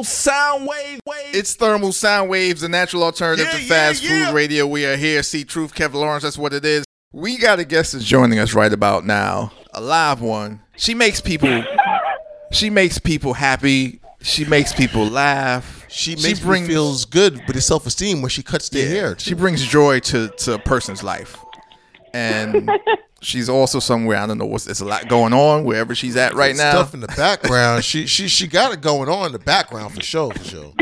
thermal 0.00 0.04
sound 0.04 0.66
wave. 0.66 1.00
wave. 1.06 1.34
It's 1.34 1.54
thermal 1.54 1.92
sound 1.92 2.30
waves, 2.30 2.60
the 2.62 2.68
natural 2.68 3.02
alternative 3.02 3.46
Yeah, 3.46 3.58
to 3.58 3.64
fast 3.64 4.02
yeah. 4.02 4.26
food 4.26 4.34
radio. 4.34 4.66
We 4.66 4.86
are 4.86 4.96
here. 4.96 5.22
See 5.22 5.44
Truth, 5.44 5.74
Kevin 5.74 6.00
Lawrence. 6.00 6.22
That's 6.22 6.38
what 6.38 6.52
it 6.52 6.64
is. 6.64 6.84
We 7.12 7.38
got 7.38 7.58
a 7.58 7.64
guest 7.64 7.92
that's 7.92 8.04
joining 8.04 8.38
us 8.38 8.54
right 8.54 8.72
about 8.72 9.04
now, 9.04 9.52
a 9.74 9.80
live 9.80 10.20
one. 10.20 10.60
She 10.76 10.94
makes 10.94 11.20
people, 11.20 11.64
she 12.52 12.70
makes 12.70 12.98
people 12.98 13.34
happy. 13.34 14.00
She 14.22 14.44
makes 14.44 14.72
people 14.74 15.06
laugh. 15.06 15.86
She 15.88 16.14
makes 16.16 16.44
me 16.44 16.66
feels 16.66 17.04
good 17.06 17.34
with 17.46 17.54
his 17.56 17.66
self 17.66 17.86
esteem 17.86 18.20
when 18.22 18.28
she 18.28 18.42
cuts 18.42 18.68
their 18.68 18.86
hair. 18.86 19.18
She 19.18 19.34
brings 19.34 19.64
joy 19.64 20.00
to 20.00 20.28
to 20.28 20.54
a 20.54 20.58
person's 20.58 21.02
life, 21.02 21.36
and 22.14 22.70
she's 23.20 23.48
also 23.48 23.78
somewhere. 23.78 24.16
I 24.18 24.26
don't 24.26 24.38
know 24.38 24.46
what's. 24.46 24.64
There's 24.64 24.80
a 24.80 24.84
lot 24.84 25.08
going 25.08 25.32
on 25.32 25.64
wherever 25.64 25.94
she's 25.94 26.16
at 26.16 26.34
right 26.34 26.56
now. 26.56 26.70
Stuff 26.72 26.94
in 26.94 27.00
the 27.00 27.06
background. 27.08 27.84
she 27.84 28.06
she 28.06 28.28
she 28.28 28.46
got 28.46 28.72
it 28.72 28.80
going 28.80 29.08
on 29.08 29.26
in 29.26 29.32
the 29.32 29.38
background 29.38 29.94
for 29.94 30.02
sure, 30.02 30.32
for 30.32 30.44
sure. 30.44 30.72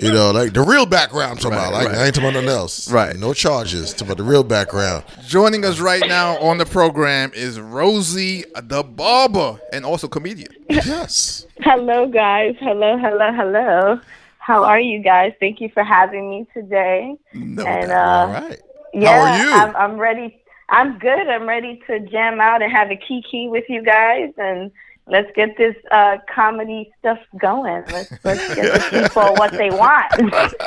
You 0.00 0.12
know, 0.12 0.30
like 0.32 0.52
the 0.52 0.64
real 0.66 0.86
background. 0.86 1.32
I'm 1.32 1.36
talking 1.36 1.58
Right, 1.58 1.68
about. 1.68 1.72
Like 1.72 1.88
right. 1.88 1.96
I 1.98 2.04
ain't 2.06 2.14
talking 2.14 2.30
about 2.30 2.40
nothing 2.44 2.56
else. 2.56 2.90
Right. 2.90 3.16
No 3.16 3.32
charges. 3.34 3.92
Talking 3.92 4.08
about 4.08 4.16
the 4.18 4.24
real 4.24 4.44
background. 4.44 5.04
Joining 5.26 5.64
us 5.64 5.80
right 5.80 6.02
now 6.06 6.36
on 6.38 6.58
the 6.58 6.66
program 6.66 7.30
is 7.34 7.58
Rosie 7.60 8.44
the 8.62 8.82
barber 8.82 9.58
and 9.72 9.84
also 9.84 10.08
comedian. 10.08 10.48
Yes. 10.68 11.46
Hello, 11.60 12.06
guys. 12.06 12.54
Hello, 12.60 12.98
hello, 12.98 13.32
hello. 13.32 14.00
How 14.38 14.64
are 14.64 14.80
you 14.80 15.00
guys? 15.00 15.32
Thank 15.40 15.60
you 15.60 15.70
for 15.72 15.82
having 15.82 16.28
me 16.28 16.46
today. 16.52 17.16
No 17.32 17.64
and 17.64 17.88
doubt. 17.88 18.30
uh, 18.30 18.34
All 18.38 18.48
right. 18.48 18.60
yeah, 18.92 19.08
How 19.08 19.32
are 19.32 19.38
you? 19.44 19.52
I'm, 19.52 19.76
I'm 19.76 19.98
ready. 19.98 20.38
I'm 20.68 20.98
good. 20.98 21.28
I'm 21.28 21.48
ready 21.48 21.80
to 21.86 22.00
jam 22.00 22.40
out 22.40 22.62
and 22.62 22.72
have 22.72 22.90
a 22.90 22.96
kiki 22.96 23.48
with 23.48 23.64
you 23.68 23.82
guys, 23.82 24.32
and 24.38 24.70
let's 25.06 25.30
get 25.36 25.56
this 25.56 25.74
uh, 25.90 26.18
comedy 26.32 26.90
stuff 26.98 27.18
going. 27.38 27.84
Let's 27.92 28.12
let's 28.24 28.54
get 28.54 28.72
the 28.90 29.02
people 29.08 29.34
what 29.34 29.52
they 29.52 29.70
want. 29.70 30.12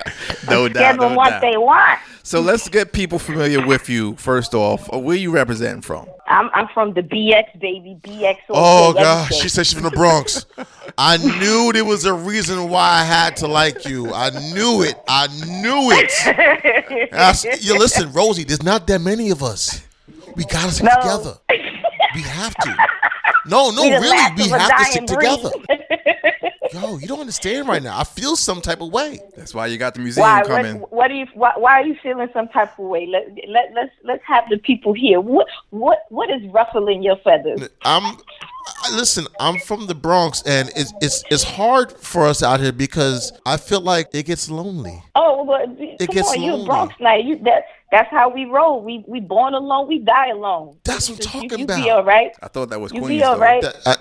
No 0.49 0.61
Let's 0.63 0.73
doubt. 0.75 0.91
Give 0.93 1.01
them 1.01 1.11
no 1.11 1.17
what 1.17 1.29
doubt. 1.31 1.41
they 1.41 1.57
want. 1.57 1.99
So 2.23 2.39
let's 2.39 2.69
get 2.69 2.93
people 2.93 3.19
familiar 3.19 3.65
with 3.65 3.89
you 3.89 4.15
first 4.15 4.53
off. 4.53 4.91
Uh, 4.93 4.99
Where 4.99 5.15
you 5.17 5.31
representing 5.31 5.81
from? 5.81 6.07
I'm 6.27 6.49
I'm 6.53 6.67
from 6.73 6.93
the 6.93 7.01
BX 7.01 7.59
baby. 7.59 7.97
BX. 8.01 8.37
Oh 8.49 8.93
gosh, 8.93 9.33
she 9.35 9.49
said 9.49 9.65
she's 9.65 9.73
from 9.73 9.83
the 9.83 9.91
Bronx. 9.91 10.45
I 10.97 11.17
knew 11.17 11.71
there 11.73 11.83
was 11.85 12.05
a 12.05 12.13
reason 12.13 12.69
why 12.69 13.01
I 13.01 13.03
had 13.03 13.35
to 13.37 13.47
like 13.47 13.85
you. 13.85 14.13
I 14.13 14.29
knew 14.53 14.83
it. 14.83 14.95
I 15.07 15.27
knew 15.27 15.91
it. 15.91 16.11
I 17.13 17.33
you 17.59 17.77
listen, 17.77 18.11
Rosie. 18.13 18.43
There's 18.45 18.63
not 18.63 18.87
that 18.87 18.99
many 19.01 19.29
of 19.31 19.43
us. 19.43 19.81
We 20.35 20.45
gotta 20.45 20.71
stick 20.71 20.85
No. 20.85 21.01
together. 21.01 21.37
We 22.17 22.23
have 22.23 22.55
to. 22.55 22.75
No, 23.45 23.71
no, 23.71 23.83
We 23.83 23.91
really, 23.91 24.01
we 24.09 24.09
have 24.09 24.33
to 24.33 24.47
dying 24.49 24.91
stick 24.91 25.05
together. 25.05 25.51
Yo, 26.73 26.97
you 26.97 27.07
don't 27.07 27.21
understand 27.21 27.65
right 27.69 27.81
now. 27.81 27.97
I 27.97 28.03
feel 28.03 28.35
some 28.35 28.59
type 28.59 28.81
of 28.81 28.91
way. 28.91 29.21
That's 29.37 29.53
why 29.53 29.67
you 29.67 29.77
got 29.77 29.93
the 29.93 30.01
museum 30.01 30.27
Why? 30.27 30.43
coming. 30.43 30.81
What, 30.81 30.91
what 30.91 31.11
are 31.11 31.13
you? 31.13 31.27
Why, 31.33 31.53
why 31.55 31.79
are 31.79 31.85
you 31.85 31.95
feeling 32.03 32.27
some 32.33 32.49
type 32.49 32.77
of 32.77 32.85
way? 32.85 33.05
Let 33.05 33.29
let 33.47 33.73
let's 33.73 33.93
let's 34.03 34.23
have 34.25 34.49
the 34.49 34.57
people 34.57 34.91
here. 34.91 35.21
What 35.21 35.47
what 35.69 35.99
what 36.09 36.29
is 36.29 36.41
ruffling 36.51 37.03
your 37.03 37.15
feathers? 37.23 37.69
I'm 37.83 38.17
I- 38.83 38.95
listen. 38.95 39.25
I'm 39.39 39.59
from 39.59 39.87
the 39.87 39.95
Bronx, 39.95 40.41
and 40.45 40.69
it's 40.75 40.93
it's 41.01 41.23
it's 41.29 41.43
hard 41.43 41.91
for 41.93 42.25
us 42.25 42.41
out 42.43 42.59
here 42.59 42.71
because 42.71 43.31
I 43.45 43.57
feel 43.57 43.81
like 43.81 44.07
it 44.13 44.25
gets 44.25 44.49
lonely. 44.49 45.03
Oh, 45.15 45.43
well, 45.43 45.65
come 45.67 45.95
gets 46.07 46.29
on, 46.31 46.41
you 46.41 46.51
lonely. 46.51 46.63
a 46.63 46.67
Bronx 46.67 46.95
night. 46.99 47.25
You 47.25 47.37
that 47.43 47.63
that's 47.91 48.09
how 48.11 48.29
we 48.29 48.45
roll. 48.45 48.81
We 48.81 49.03
we 49.07 49.19
born 49.19 49.53
alone. 49.53 49.87
We 49.87 49.99
die 49.99 50.29
alone. 50.29 50.77
That's 50.83 51.09
what 51.09 51.19
I'm 51.25 51.41
You, 51.43 51.49
talking 51.49 51.59
you 51.59 51.65
about. 51.65 51.83
be 51.83 51.89
all 51.89 52.03
right. 52.03 52.31
I 52.41 52.47
thought 52.47 52.69
that 52.69 52.79
was 52.81 52.91
You 52.93 53.01
Queens. 53.01 53.21
be 53.21 53.23
all 53.23 53.37
right. 53.37 53.61
That- 53.61 53.75
I, 53.85 53.95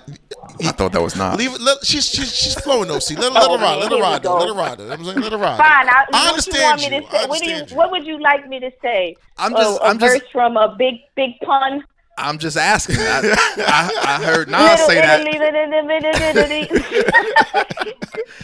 I 0.67 0.71
thought 0.71 0.91
that 0.93 1.01
was 1.01 1.15
not. 1.15 1.37
leave 1.37 1.53
it. 1.53 1.61
Let, 1.61 1.85
she's 1.85 2.05
she's 2.09 2.33
she's 2.35 2.55
flowing. 2.55 2.87
though. 2.87 2.99
see, 2.99 3.15
let, 3.15 3.31
let 3.33 3.43
her 3.49 3.49
Oh, 3.51 3.57
ride. 3.57 3.75
Let 3.81 3.91
her 3.91 3.99
ride. 3.99 4.23
Let 4.25 4.47
her 4.47 4.53
ride. 4.53 4.77
though. 4.77 4.91
I'm 4.91 5.03
saying, 5.05 5.19
let 5.21 5.31
her 5.31 5.37
ride. 5.37 5.57
Fine. 5.57 5.89
I, 5.89 6.05
I 6.13 6.21
what 6.23 6.29
understand 6.29 6.81
you. 6.81 6.89
Want 6.91 6.91
me 6.91 6.99
to 7.07 7.11
say? 7.11 7.17
I 7.17 7.25
what, 7.27 7.41
do 7.41 7.49
you, 7.49 7.75
what 7.77 7.91
would 7.91 8.05
you 8.07 8.19
like 8.19 8.47
me 8.49 8.59
to 8.59 8.71
say? 8.81 9.15
I'm 9.37 9.53
A- 9.53 9.57
just- 9.57 9.81
a, 9.81 9.83
I'm 9.85 9.99
just- 9.99 10.31
from 10.31 10.57
a 10.57 10.75
big 10.77 10.95
big 11.15 11.31
pun. 11.43 11.83
I'm 12.17 12.37
just 12.39 12.57
asking. 12.57 12.95
I, 12.99 13.35
I, 13.57 13.91
I 14.17 14.23
heard 14.25 14.49
Nas 14.49 14.79
say 14.85 14.95
that. 14.95 15.25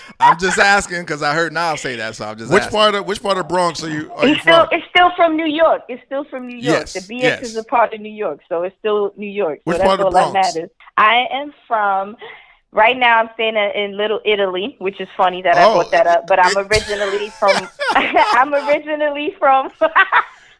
I'm 0.19 0.38
just 0.39 0.59
asking 0.59 1.01
because 1.01 1.22
I 1.23 1.34
heard 1.34 1.51
Nas 1.53 1.81
say 1.81 1.95
that, 1.97 2.16
so 2.16 2.25
I'm 2.25 2.38
just 2.38 2.51
Which 2.51 2.63
asking. 2.63 2.78
part 2.79 2.95
of 2.95 3.06
which 3.07 3.22
part 3.22 3.38
of 3.38 3.47
Bronx 3.47 3.84
are 3.84 3.89
you? 3.89 4.11
Are 4.13 4.28
you 4.28 4.35
still 4.35 4.66
from? 4.67 4.78
it's 4.79 4.88
still 4.89 5.11
from 5.16 5.35
New 5.35 5.47
York. 5.47 5.81
It's 5.89 6.03
still 6.06 6.23
from 6.25 6.47
New 6.47 6.57
York. 6.57 6.79
Yes, 6.79 6.94
the 6.94 7.00
BX 7.01 7.22
yes. 7.22 7.41
is 7.44 7.56
a 7.57 7.63
part 7.63 7.94
of 7.94 8.00
New 8.01 8.11
York, 8.13 8.39
so 8.47 8.63
it's 8.63 8.75
still 8.79 9.13
New 9.17 9.28
York. 9.28 9.59
Which 9.63 9.78
so 9.78 9.79
that's 9.79 9.88
part 9.88 10.00
of 10.00 10.05
all 10.05 10.11
the 10.11 10.17
that 10.19 10.31
Bronx? 10.31 10.55
matters. 10.55 10.69
I 10.97 11.25
am 11.31 11.53
from 11.67 12.16
right 12.72 12.95
now. 12.97 13.19
I'm 13.19 13.29
staying 13.34 13.55
in, 13.55 13.72
in 13.72 13.97
Little 13.97 14.22
Italy, 14.23 14.75
which 14.79 15.01
is 15.01 15.07
funny 15.17 15.41
that 15.41 15.55
I 15.57 15.63
Oh, 15.66 15.73
brought 15.79 15.91
that 15.91 16.07
up. 16.07 16.28
But 16.28 16.40
I'm 16.45 16.55
originally 16.57 17.29
from. 17.31 17.67
I'm 17.95 18.53
originally 18.53 19.35
from. 19.40 19.72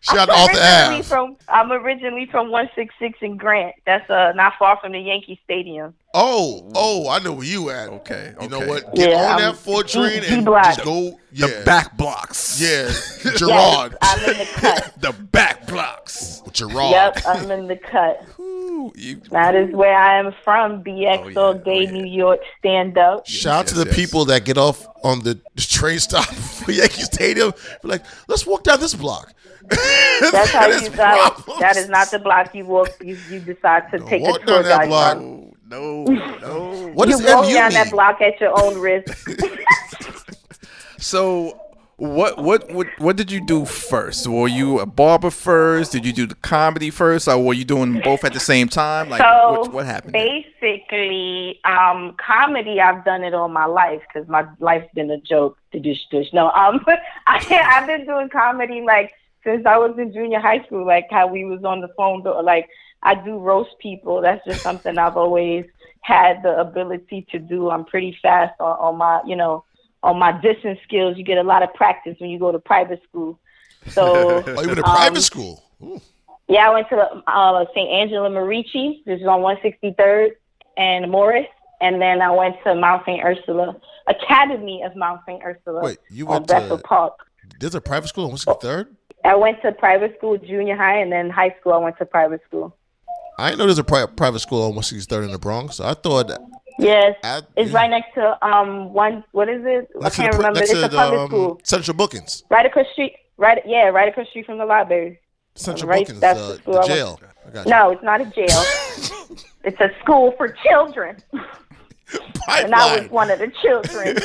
She 0.06 0.14
got 0.16 0.30
I'm 0.30 0.36
off 0.36 0.52
the 0.52 0.58
originally 0.60 1.00
ass. 1.00 1.08
from. 1.08 1.38
I'm 1.48 1.72
originally 1.72 2.26
from 2.26 2.52
166 2.52 3.20
in 3.22 3.38
Grant. 3.38 3.74
That's 3.86 4.10
uh 4.10 4.34
not 4.36 4.54
far 4.60 4.78
from 4.82 4.92
the 4.92 5.00
Yankee 5.00 5.40
Stadium. 5.46 5.94
Oh, 6.14 6.70
oh, 6.76 7.10
I 7.10 7.20
know 7.20 7.32
where 7.34 7.46
you 7.46 7.70
at. 7.70 7.88
Okay, 7.90 8.34
You 8.42 8.50
know 8.50 8.60
what? 8.68 8.94
Get 8.96 9.10
Yeah, 9.12 9.16
on 9.24 9.32
I'm 9.32 9.40
that 9.40 9.56
four 9.56 9.84
train 9.84 10.22
G- 10.22 10.28
and 10.28 10.40
G-Block. 10.42 10.64
just 10.66 10.84
go. 10.84 11.18
Yeah, 11.32 11.48
The 11.48 11.64
back 11.66 11.96
blocks. 11.98 12.62
Yeah, 12.62 12.68
Yes, 13.24 13.40
Gerard. 13.40 13.96
I'm 14.02 14.20
in 14.30 14.38
the 14.38 14.46
cut. 14.54 14.94
The 15.02 15.14
back 15.14 15.66
blocks. 15.68 16.44
Gerard. 16.52 16.92
yep, 16.92 17.18
I'm 17.26 17.50
in 17.50 17.68
the 17.68 17.78
cut. 17.78 18.24
Ooh, 18.40 18.92
you, 18.96 19.16
That 19.32 19.56
is 19.56 19.74
where 19.74 19.98
I 19.98 20.20
am 20.20 20.34
from. 20.44 20.84
BX 20.84 21.18
Oh, 21.24 21.28
yeah. 21.30 21.40
all 21.40 21.54
day, 21.56 21.72
Oh, 21.78 21.80
yeah. 21.80 21.92
New 21.92 22.06
York, 22.06 22.42
stand 22.60 22.98
up. 22.98 23.26
Shout 23.26 23.54
out 23.62 23.68
to 23.68 23.76
yes, 23.76 23.84
the 23.86 23.90
yes. 23.90 23.96
people 23.96 24.26
that 24.26 24.44
get 24.46 24.58
off 24.60 24.86
on 25.04 25.22
the 25.24 25.40
train 25.58 25.98
stop 26.00 26.26
for 26.26 26.72
Yankee 26.74 27.02
Stadium. 27.04 27.54
Be 27.82 27.88
like, 27.88 28.04
let's 28.28 28.46
walk 28.46 28.64
down 28.66 28.80
this 28.82 28.94
block. 28.94 29.34
That's 30.32 30.52
how 30.52 30.68
That 30.70 30.82
you 30.84 30.90
got. 30.90 31.34
problems. 31.36 31.60
That 31.62 31.78
is 31.78 31.90
not 31.90 32.12
the 32.12 32.20
block 32.20 32.54
you 32.56 32.66
walk. 32.66 32.90
You 33.02 33.18
you 33.30 33.40
decide 33.40 33.90
to 33.92 34.00
take 34.00 34.22
walk 34.22 34.42
a 34.42 34.46
tour 34.46 34.64
down 34.64 34.80
that 34.80 34.88
block. 34.88 35.18
no, 35.18 36.04
no. 36.42 36.92
What 36.94 37.10
you 37.10 37.18
does 37.18 37.26
walk 37.34 37.46
MU 37.48 37.54
down 37.54 37.70
mean? 37.70 37.74
that 37.84 37.92
block 37.92 38.22
at 38.22 38.40
your 38.42 38.54
own 38.62 38.78
risk. 38.80 39.28
So, 40.98 41.60
what, 41.98 42.38
what, 42.38 42.72
what, 42.72 42.88
what 42.98 43.18
did 43.18 43.30
you 43.30 43.46
do 43.46 43.66
first? 43.66 44.26
Were 44.26 44.48
you 44.48 44.80
a 44.80 44.86
barber 44.86 45.30
first? 45.30 45.92
Did 45.92 46.06
you 46.06 46.14
do 46.14 46.26
the 46.26 46.36
comedy 46.36 46.90
first, 46.90 47.28
or 47.28 47.38
were 47.44 47.54
you 47.54 47.66
doing 47.66 48.00
both 48.06 48.24
at 48.24 48.32
the 48.34 48.40
same 48.40 48.70
time? 48.70 49.10
Like, 49.10 49.22
so 49.22 49.60
what, 49.62 49.74
what 49.74 49.86
happened? 49.86 50.14
basically, 50.14 51.60
um, 51.66 52.16
comedy. 52.26 52.80
I've 52.80 53.04
done 53.04 53.24
it 53.26 53.34
all 53.34 53.50
my 53.50 53.66
life 53.66 54.02
because 54.08 54.28
my 54.30 54.46
life's 54.60 54.88
been 54.94 55.12
a 55.12 55.18
joke. 55.20 55.58
To 55.74 55.80
Dish 55.80 56.06
dish. 56.12 56.28
No, 56.34 56.52
um, 56.52 56.86
I, 57.28 57.44
I've 57.76 57.88
been 57.88 58.06
doing 58.06 58.30
comedy 58.30 58.82
like 58.82 59.12
since 59.44 59.66
I 59.66 59.78
was 59.78 59.96
in 59.98 60.14
junior 60.14 60.40
high 60.40 60.64
school. 60.66 60.86
Like 60.86 61.08
how 61.10 61.28
we 61.28 61.46
was 61.46 61.64
on 61.64 61.82
the 61.82 61.90
phone. 61.98 62.24
Like 62.44 62.68
I 63.04 63.16
do 63.16 63.38
roast 63.40 63.72
people. 63.80 64.22
That's 64.22 64.44
just 64.46 64.62
something 64.62 64.98
I've 64.98 65.18
always 65.18 65.66
had 66.02 66.42
the 66.44 66.60
ability 66.60 67.26
to 67.32 67.40
do. 67.40 67.70
I'm 67.70 67.86
pretty 67.86 68.18
fast 68.22 68.54
on, 68.60 68.78
on 68.80 68.98
my, 68.98 69.22
you 69.26 69.36
know, 69.36 69.64
on 70.04 70.20
my 70.20 70.32
distance 70.42 70.80
skills. 70.84 71.18
You 71.18 71.24
get 71.24 71.38
a 71.38 71.44
lot 71.44 71.64
of 71.64 71.74
practice 71.74 72.16
when 72.20 72.30
you 72.30 72.40
go 72.40 72.52
to 72.52 72.60
private 72.60 73.02
school. 73.08 73.40
So 73.88 74.44
Oh, 74.48 74.62
you 74.62 74.68
went 74.68 74.78
to 74.78 74.86
Um, 74.86 74.96
private 74.96 75.22
school. 75.22 75.64
Ooh. 75.82 76.02
yeah, 76.48 76.70
I 76.70 76.74
went 76.74 76.90
to 76.90 76.98
uh, 77.28 77.66
St. 77.74 77.90
Angela 77.90 78.30
Merici. 78.30 79.04
This 79.06 79.20
is 79.22 79.28
on 79.28 79.42
163rd 79.42 80.32
and 80.78 81.10
Morris. 81.12 81.48
And 81.82 82.02
then 82.02 82.22
I 82.22 82.32
went 82.32 82.56
to 82.64 82.76
Mount 82.76 83.04
St. 83.06 83.22
Ursula, 83.24 83.76
Academy 84.08 84.84
of 84.86 84.96
Mount 84.96 85.20
St. 85.28 85.42
Ursula 85.44 85.82
Wait, 85.84 85.98
you 86.10 86.26
on 86.28 86.32
went 86.34 86.48
to- 86.48 86.54
Bedford 86.54 86.84
Park. 86.84 87.14
There's 87.60 87.76
a 87.76 87.82
private 87.82 88.08
school 88.08 88.26
on 88.26 88.32
163rd? 88.32 88.88
I 89.26 89.36
went 89.36 89.62
to 89.62 89.72
private 89.72 90.16
school, 90.18 90.38
junior 90.38 90.76
high, 90.76 90.98
and 91.00 91.12
then 91.12 91.30
high 91.30 91.56
school 91.60 91.74
I 91.74 91.78
went 91.78 91.98
to 91.98 92.06
private 92.06 92.42
school. 92.48 92.76
I 93.38 93.50
didn't 93.50 93.60
know 93.60 93.66
there's 93.66 93.80
a 93.80 93.84
pri- 93.84 94.06
private 94.06 94.40
school 94.40 94.64
on 94.64 94.74
163rd 94.74 95.26
in 95.26 95.32
the 95.32 95.40
Bronx. 95.40 95.78
So 95.78 95.86
I 95.86 95.94
thought 95.94 96.28
that 96.28 96.42
Yes, 96.80 97.16
At- 97.24 97.46
it's 97.56 97.72
yeah. 97.72 97.78
right 97.78 97.90
next 97.90 98.14
to 98.16 98.46
um 98.46 98.94
one. 98.94 99.24
What 99.32 99.48
is 99.48 99.62
it? 99.64 99.90
next 100.00 100.20
I 100.20 100.24
can't 100.24 100.32
the, 100.32 100.38
remember. 100.38 100.60
It's 100.62 100.72
a 100.72 100.90
public 100.90 101.20
um, 101.20 101.28
school, 101.28 101.62
Central 101.64 101.96
Bookings. 101.96 102.44
right 102.50 102.66
across 102.66 102.88
street. 102.94 103.14
Right, 103.38 103.62
yeah, 103.66 103.86
right 103.90 104.10
across 104.10 104.28
street 104.30 104.46
from 104.46 104.58
the 104.58 104.66
library. 104.66 105.20
Central 105.56 105.90
Right, 105.90 106.00
Bookings, 106.02 106.20
that's 106.20 106.40
uh, 106.40 106.58
the 106.66 106.72
the 106.72 106.80
I 106.80 106.88
jail. 106.88 107.20
I. 107.56 107.64
No, 107.66 107.92
it's 107.92 108.04
not 108.04 108.22
a 108.22 108.26
jail. 108.26 108.48
it's 109.64 109.80
a 109.80 109.92
school 110.02 110.34
for 110.38 110.56
children. 110.68 111.18
and 112.50 112.74
I 112.74 113.00
was 113.02 113.10
one 113.12 113.30
of 113.30 113.40
the 113.40 113.52
children. 113.62 114.18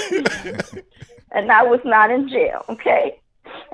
and 1.32 1.52
I 1.52 1.62
was 1.64 1.80
not 1.84 2.10
in 2.10 2.28
jail, 2.28 2.64
okay? 2.70 3.20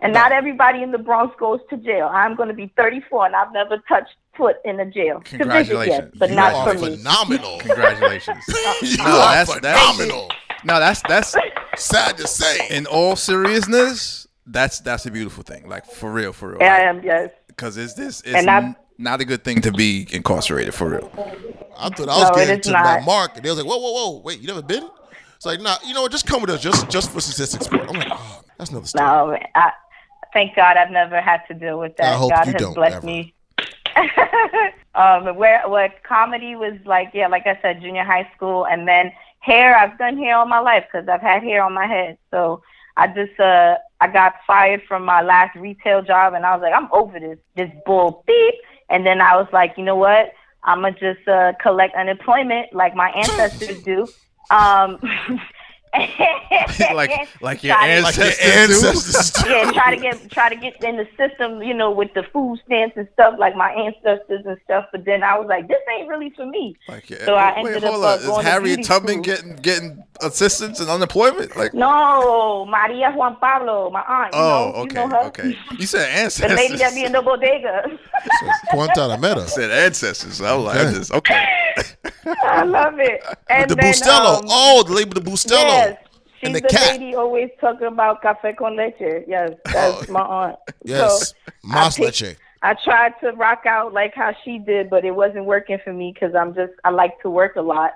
And 0.03 0.13
not 0.13 0.33
everybody 0.33 0.83
in 0.83 0.91
the 0.93 0.99
Bronx 0.99 1.35
goes 1.39 1.61
to 1.71 1.77
jail. 1.77 2.11
I'm 2.13 2.35
going 2.37 2.49
to 2.49 2.55
be 2.55 2.73
34 2.77 3.27
and 3.27 3.37
I've 3.37 3.53
never 3.53 3.79
touched 3.89 4.15
foot 4.37 4.57
in 4.65 4.79
a 4.81 4.87
jail. 4.91 5.21
Congratulations. 5.25 5.89
yet, 6.13 6.19
but 6.19 6.31
You 6.31 6.37
not 6.37 6.53
are 6.55 6.75
for 6.75 6.81
me. 6.81 6.97
phenomenal. 6.97 7.59
Congratulations. 7.61 8.45
you 8.83 8.97
No, 8.99 9.05
are 9.05 9.45
that's- 9.45 9.61
that's- 9.61 10.11
no, 10.67 10.81
that's 10.81 11.03
that's 11.09 11.35
Sad 11.77 12.17
to 12.19 12.27
say. 12.27 12.69
in 12.71 12.87
all 12.87 13.17
seriousness. 13.17 14.27
That's 14.47 14.81
that's 14.81 15.07
a 15.07 15.11
beautiful 15.11 15.43
thing. 15.43 15.69
Like 15.69 15.87
for 15.87 16.11
real, 16.13 16.33
for 16.33 16.51
real. 16.51 16.59
Yeah, 16.61 16.75
I 16.75 16.79
am, 16.81 17.03
yes. 17.03 17.31
Because 17.49 17.77
it's 17.77 17.95
this 17.95 18.21
it's 18.23 18.35
And 18.35 18.51
I- 18.51 18.57
n- 18.59 18.77
not 18.99 19.21
a 19.21 19.25
good 19.25 19.43
thing 19.45 19.61
to 19.63 19.73
be 19.73 20.07
incarcerated 20.13 20.75
for 20.75 20.89
real. 20.91 21.11
I 21.79 21.89
thought 21.89 22.09
I 22.09 22.17
was 22.19 22.31
No, 22.31 22.35
getting 22.37 22.59
is 22.61 22.67
to 22.67 22.73
my 22.73 22.83
not. 22.97 23.05
mark, 23.05 23.37
and 23.37 23.45
they 23.45 23.51
was 23.51 23.59
like, 23.59 23.67
"Whoa, 23.67 23.79
whoa, 23.79 23.93
whoa! 23.93 24.21
Wait, 24.21 24.39
you 24.41 24.47
never 24.47 24.63
been?" 24.63 24.89
It's 25.37 25.45
like, 25.45 25.61
nah, 25.61 25.77
you 25.85 25.93
know 25.95 26.03
what? 26.03 26.13
Just 26.13 26.27
come 26.27 26.41
with 26.41 26.51
us, 26.51 26.61
just 26.63 26.89
just 26.89 27.11
for 27.11 27.21
statistics. 27.21 27.67
Sport. 27.67 27.89
I'm 27.89 27.97
like, 27.97 28.09
oh, 28.13 28.41
that's 28.59 28.71
another 28.71 28.87
story. 28.87 29.05
No, 29.05 29.39
I, 29.55 29.73
thank 30.33 30.57
God 30.57 30.77
I've 30.77 30.91
never 30.91 31.21
had 31.21 31.43
to 31.49 31.55
deal 31.55 31.79
with 31.79 31.97
that. 31.97 32.19
God 32.19 32.47
has 32.47 32.75
blessed 32.75 32.97
ever. 32.97 33.07
me. 33.07 33.35
um, 34.95 35.37
where 35.37 35.63
what 35.69 36.03
comedy 36.03 36.57
was 36.57 36.75
like, 36.85 37.11
yeah, 37.15 37.29
like 37.29 37.47
I 37.47 37.59
said, 37.63 37.81
junior 37.81 38.05
high 38.05 38.29
school, 38.37 38.67
and 38.67 38.87
then 38.87 39.13
hair. 39.41 39.77
I've 39.77 39.97
done 39.99 40.19
hair 40.19 40.37
all 40.37 40.47
my 40.47 40.59
life 40.59 40.85
because 40.91 41.09
I've 41.09 41.21
had 41.21 41.43
hair 41.43 41.63
on 41.63 41.73
my 41.73 41.87
head. 41.87 42.19
So 42.31 42.63
I 42.97 43.07
just 43.09 43.39
uh 43.39 43.77
I 44.01 44.09
got 44.09 44.35
fired 44.47 44.83
from 44.89 45.05
my 45.05 45.23
last 45.23 45.57
retail 45.57 46.03
job, 46.03 46.35
and 46.35 46.45
I 46.45 46.57
was 46.57 46.63
like, 46.63 46.75
I'm 46.75 46.89
over 46.93 47.19
this 47.21 47.39
this 47.57 47.71
bull 47.87 48.25
beep. 48.27 48.55
And 48.91 49.07
then 49.07 49.21
I 49.21 49.37
was 49.37 49.49
like, 49.53 49.75
you 49.77 49.85
know 49.85 49.97
what? 49.97 50.33
I'm 50.65 50.83
gonna 50.83 50.93
just 50.99 51.27
uh, 51.29 51.53
collect 51.61 51.95
unemployment 51.95 52.73
like 52.73 52.95
my 52.95 53.11
ancestors 53.17 53.83
do. 53.83 54.07
Um, 54.51 54.99
like 56.95 57.11
like 57.41 57.63
your 57.63 57.75
Try 57.77 57.97
to- 57.97 58.03
Like 58.03 58.17
your 58.17 58.25
ancestors. 58.27 58.81
do? 58.81 58.87
ancestors. 58.89 59.31
do. 59.45 59.51
yeah, 59.51 59.71
try 59.73 59.95
to 59.95 60.01
get 60.01 60.31
try 60.31 60.49
to 60.49 60.57
get 60.57 60.83
in 60.83 60.97
the 60.97 61.07
system, 61.17 61.63
you 61.63 61.75
know, 61.75 61.91
with 61.91 62.13
the 62.15 62.23
food 62.33 62.61
stamps 62.67 62.97
and 62.97 63.09
stuff 63.13 63.37
like 63.39 63.57
my 63.57 63.71
ancestors 63.73 64.45
and 64.47 64.59
stuff. 64.65 64.87
But 64.93 65.05
then 65.05 65.23
I 65.23 65.39
was 65.39 65.47
like, 65.49 65.69
this 65.69 65.79
ain't 65.97 66.09
really 66.09 66.31
for 66.31 66.47
me. 66.47 66.77
Like, 66.89 67.09
yeah. 67.11 67.25
So 67.25 67.35
I 67.35 67.63
Wait, 67.63 67.75
ended 67.77 67.85
up, 67.85 67.93
hold 67.93 68.05
uh, 68.05 68.09
on. 68.09 68.19
Is 68.19 68.27
going 68.27 68.45
to 68.45 68.51
Harriet 68.51 68.85
Tubman 68.85 69.13
school. 69.15 69.23
getting 69.23 69.57
getting 69.57 70.05
assistance 70.21 70.81
and 70.81 70.89
unemployment? 70.89 71.57
Like, 71.57 71.75
No, 71.75 72.65
Maria 72.67 73.13
Juan 73.13 73.37
Pablo, 73.37 73.91
my 73.91 74.03
aunt. 74.03 74.35
You 74.35 74.41
oh, 74.41 74.49
know, 74.49 74.81
okay, 74.83 75.03
you 75.03 75.09
know 75.09 75.09
her. 75.09 75.27
okay. 75.29 75.59
You 75.79 75.87
said 75.87 76.09
ancestors. 76.09 76.57
The 76.57 76.63
ancestors. 76.63 76.71
lady 76.71 76.77
that 76.79 76.95
be 76.95 77.05
in 77.05 77.13
the 77.13 77.23
bodega. 77.23 77.99
Guantanamera. 78.73 79.47
said 79.49 79.71
ancestors. 79.71 80.41
I 80.41 80.55
was 80.55 80.65
like, 80.65 81.11
Okay. 81.11 81.35
Okay. 81.35 81.64
I 82.43 82.63
love 82.65 82.99
it. 82.99 83.23
And 83.51 83.71
the 83.71 83.75
then, 83.77 83.93
Bustelo. 83.93 84.39
um, 84.41 84.45
oh, 84.49 84.83
the 84.87 84.93
label, 84.93 85.15
the 85.15 85.21
Bustelo. 85.31 85.53
Yes. 85.53 85.99
She's 86.41 86.47
And 86.49 86.55
the 86.57 86.61
the, 86.61 86.69
cat. 86.69 86.99
lady 87.01 87.15
always 87.15 87.51
talking 87.61 87.87
about 87.87 88.23
cafe 88.23 88.53
con 88.55 88.77
leche. 88.77 89.25
Yes, 89.27 89.51
that's 89.65 90.09
Oh, 90.09 90.13
my 90.13 90.21
aunt. 90.21 90.57
Yes, 90.85 91.31
So, 91.31 91.35
mas 91.63 91.99
I 91.99 92.05
picked- 92.05 92.21
leche. 92.23 92.37
I 92.63 92.75
tried 92.83 93.13
to 93.21 93.33
rock 93.33 93.67
out 93.67 93.93
like 93.93 94.15
how 94.15 94.33
she 94.43 94.59
did, 94.59 94.89
but 94.89 95.05
it 95.05 95.15
wasn't 95.15 95.45
working 95.45 95.79
for 95.85 95.93
me 95.93 96.13
because 96.15 96.35
I'm 96.35 96.55
just 96.55 96.73
I 96.83 96.91
like 96.91 97.21
to 97.21 97.29
work 97.29 97.57
a 97.57 97.61
lot. 97.63 97.93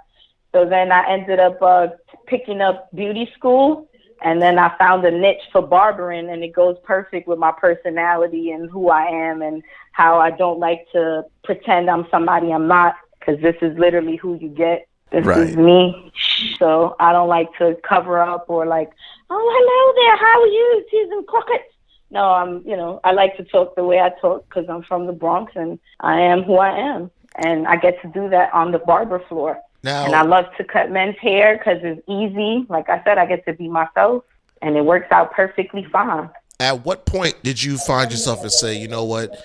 So 0.52 0.66
then 0.68 0.92
I 0.92 1.08
ended 1.10 1.40
up 1.40 1.60
uh, 1.62 1.88
picking 2.26 2.60
up 2.60 2.88
beauty 2.94 3.30
school, 3.34 3.88
and 4.22 4.42
then 4.42 4.58
I 4.58 4.76
found 4.76 5.06
a 5.06 5.10
niche 5.10 5.40
for 5.52 5.62
barbering, 5.62 6.28
and 6.28 6.44
it 6.44 6.52
goes 6.52 6.76
perfect 6.84 7.26
with 7.28 7.38
my 7.38 7.50
personality 7.52 8.50
and 8.50 8.68
who 8.70 8.90
I 8.90 9.04
am 9.06 9.40
and 9.40 9.62
how 9.92 10.18
I 10.18 10.30
don't 10.32 10.58
like 10.58 10.86
to 10.92 11.24
pretend 11.44 11.88
I'm 11.88 12.06
somebody 12.10 12.52
I'm 12.52 12.68
not 12.68 12.94
because 13.28 13.42
this 13.42 13.56
is 13.62 13.76
literally 13.78 14.16
who 14.16 14.34
you 14.36 14.48
get. 14.48 14.88
This 15.10 15.24
Right. 15.24 15.48
is 15.50 15.56
me. 15.56 16.12
So 16.58 16.96
I 17.00 17.12
don't 17.12 17.28
like 17.28 17.48
to 17.58 17.76
cover 17.88 18.20
up 18.20 18.46
or 18.48 18.66
like, 18.66 18.90
oh 19.30 19.54
hello 19.56 19.94
there, 20.04 20.16
how 20.16 20.42
are 20.42 20.46
you, 20.46 20.84
Susan 20.90 21.24
Crockett? 21.26 21.62
No, 22.10 22.30
I'm, 22.32 22.62
you 22.66 22.76
know, 22.76 23.00
I 23.04 23.12
like 23.12 23.36
to 23.36 23.44
talk 23.44 23.74
the 23.76 23.84
way 23.84 24.00
I 24.00 24.10
talk 24.20 24.48
because 24.48 24.68
I'm 24.68 24.82
from 24.82 25.06
the 25.06 25.12
Bronx 25.12 25.52
and 25.54 25.78
I 26.00 26.20
am 26.20 26.42
who 26.42 26.56
I 26.56 26.70
am. 26.78 27.10
And 27.36 27.66
I 27.68 27.76
get 27.76 28.00
to 28.02 28.08
do 28.08 28.28
that 28.30 28.52
on 28.54 28.72
the 28.72 28.78
barber 28.78 29.20
floor. 29.28 29.58
Now, 29.84 30.04
And 30.06 30.14
I 30.14 30.22
love 30.22 30.46
to 30.56 30.64
cut 30.64 30.90
men's 30.90 31.16
hair 31.18 31.56
because 31.56 31.78
it's 31.82 32.02
easy. 32.08 32.66
Like 32.68 32.88
I 32.88 33.02
said, 33.04 33.18
I 33.18 33.26
get 33.26 33.44
to 33.46 33.52
be 33.52 33.68
myself 33.68 34.24
and 34.62 34.76
it 34.76 34.84
works 34.84 35.08
out 35.12 35.32
perfectly 35.32 35.86
fine. 35.92 36.30
at 36.60 36.84
what 36.84 37.06
point 37.06 37.36
did 37.44 37.62
you 37.62 37.78
find 37.78 38.10
yourself 38.10 38.42
and 38.42 38.50
say, 38.52 38.74
you 38.74 38.88
know 38.88 39.04
what, 39.04 39.36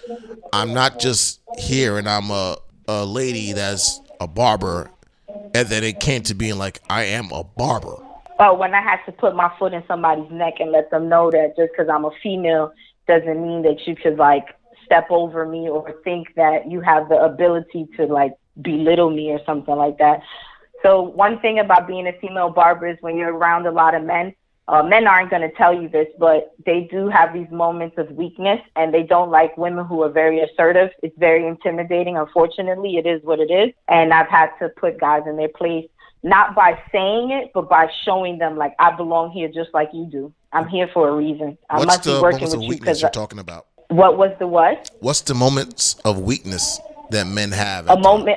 I'm 0.52 0.74
not 0.74 0.98
just 1.00 1.40
here 1.60 1.98
and 1.98 2.10
I'm 2.10 2.32
a, 2.32 2.58
a 2.88 3.06
lady 3.06 3.54
that's 3.54 4.02
a 4.20 4.28
barber, 4.28 4.90
and 5.54 5.68
then 5.68 5.84
it 5.84 6.00
came 6.00 6.24
to 6.24 6.34
being 6.34 6.58
like, 6.58 6.82
I 6.90 7.04
am 7.04 7.32
a 7.32 7.44
barber. 7.44 7.98
Oh, 8.40 8.54
when 8.56 8.74
I 8.74 8.82
had 8.82 9.04
to 9.06 9.12
put 9.12 9.36
my 9.36 9.52
foot 9.60 9.74
in 9.74 9.84
somebody's 9.88 10.32
neck 10.32 10.56
and 10.60 10.72
let 10.72 10.90
them 10.92 11.08
know 11.08 11.32
that 11.32 11.56
just 11.56 11.72
because 11.72 11.88
I'm 11.90 12.06
a 12.06 12.12
female 12.22 12.74
doesn't 13.08 13.42
mean 13.42 13.62
that 13.64 13.86
you 13.86 13.96
could 13.96 14.18
like 14.18 14.56
step 14.86 15.08
over 15.10 15.46
me 15.46 15.70
or 15.70 15.94
think 16.04 16.34
that 16.36 16.70
you 16.70 16.82
have 16.82 17.10
the 17.10 17.22
ability 17.22 17.88
to 17.98 18.06
like 18.06 18.34
belittle 18.62 19.12
me 19.12 19.32
or 19.32 19.40
something 19.46 19.76
like 19.76 19.98
that. 20.00 20.22
So 20.82 21.02
one 21.02 21.40
thing 21.40 21.60
about 21.60 21.88
being 21.88 22.08
a 22.08 22.14
female 22.20 22.50
barber 22.50 22.88
is 22.88 22.98
when 23.02 23.16
you're 23.16 23.34
around 23.34 23.66
a 23.66 23.72
lot 23.72 23.96
of 23.96 24.04
men, 24.04 24.34
uh, 24.68 24.81
men 24.83 25.07
aren't 25.07 25.30
going 25.30 25.42
to 25.42 25.56
tell 25.56 25.74
you 25.74 25.89
this, 25.89 26.07
but 26.18 26.54
they 26.65 26.88
do 26.89 27.10
have 27.10 27.33
these 27.33 27.50
moments 27.51 27.98
of 27.98 28.10
weakness 28.12 28.60
and 28.75 28.94
they 28.94 29.04
don't 29.04 29.30
like 29.30 29.57
women 29.57 29.86
who 29.86 30.04
are 30.04 30.10
very 30.10 30.39
assertive. 30.39 30.89
It's 31.01 31.18
very 31.18 31.45
intimidating. 31.48 32.18
Unfortunately, 32.18 32.98
it 32.98 33.06
is 33.06 33.21
what 33.24 33.39
it 33.39 33.51
is. 33.51 33.74
And 33.89 34.13
I've 34.13 34.30
had 34.30 34.50
to 34.60 34.69
put 34.69 35.00
guys 35.00 35.24
in 35.27 35.36
their 35.36 35.50
place, 35.50 35.88
not 36.24 36.56
by 36.56 36.80
saying 36.92 37.31
it, 37.31 37.51
but 37.54 37.69
by 37.69 37.89
showing 38.06 38.38
them 38.38 38.57
like 38.57 38.74
I 38.80 38.92
belong 38.95 39.31
here 39.31 39.50
just 39.50 39.74
like 39.74 39.89
you 39.94 40.06
do. 40.06 40.33
I'm 40.54 40.68
here 40.68 40.89
for 40.94 41.10
a 41.10 41.12
reason. 41.15 41.57
I 41.69 41.77
What's 41.77 41.88
must 41.88 42.04
the 42.04 42.15
be 42.15 42.21
working 42.21 42.39
moments 42.39 42.56
with 42.56 42.63
of 42.63 42.69
weakness 42.69 42.80
because 42.80 43.01
you're 43.01 43.12
talking 43.12 43.39
about? 43.39 43.68
what 43.94 44.18
was 44.18 44.31
the 44.39 44.48
what? 44.48 44.89
What's 45.00 45.21
the 45.21 45.33
moments 45.33 45.95
of 46.06 46.19
weakness 46.19 46.80
that 47.12 47.27
men 47.27 47.51
have? 47.51 47.86
a 47.86 47.95
times? 47.95 48.27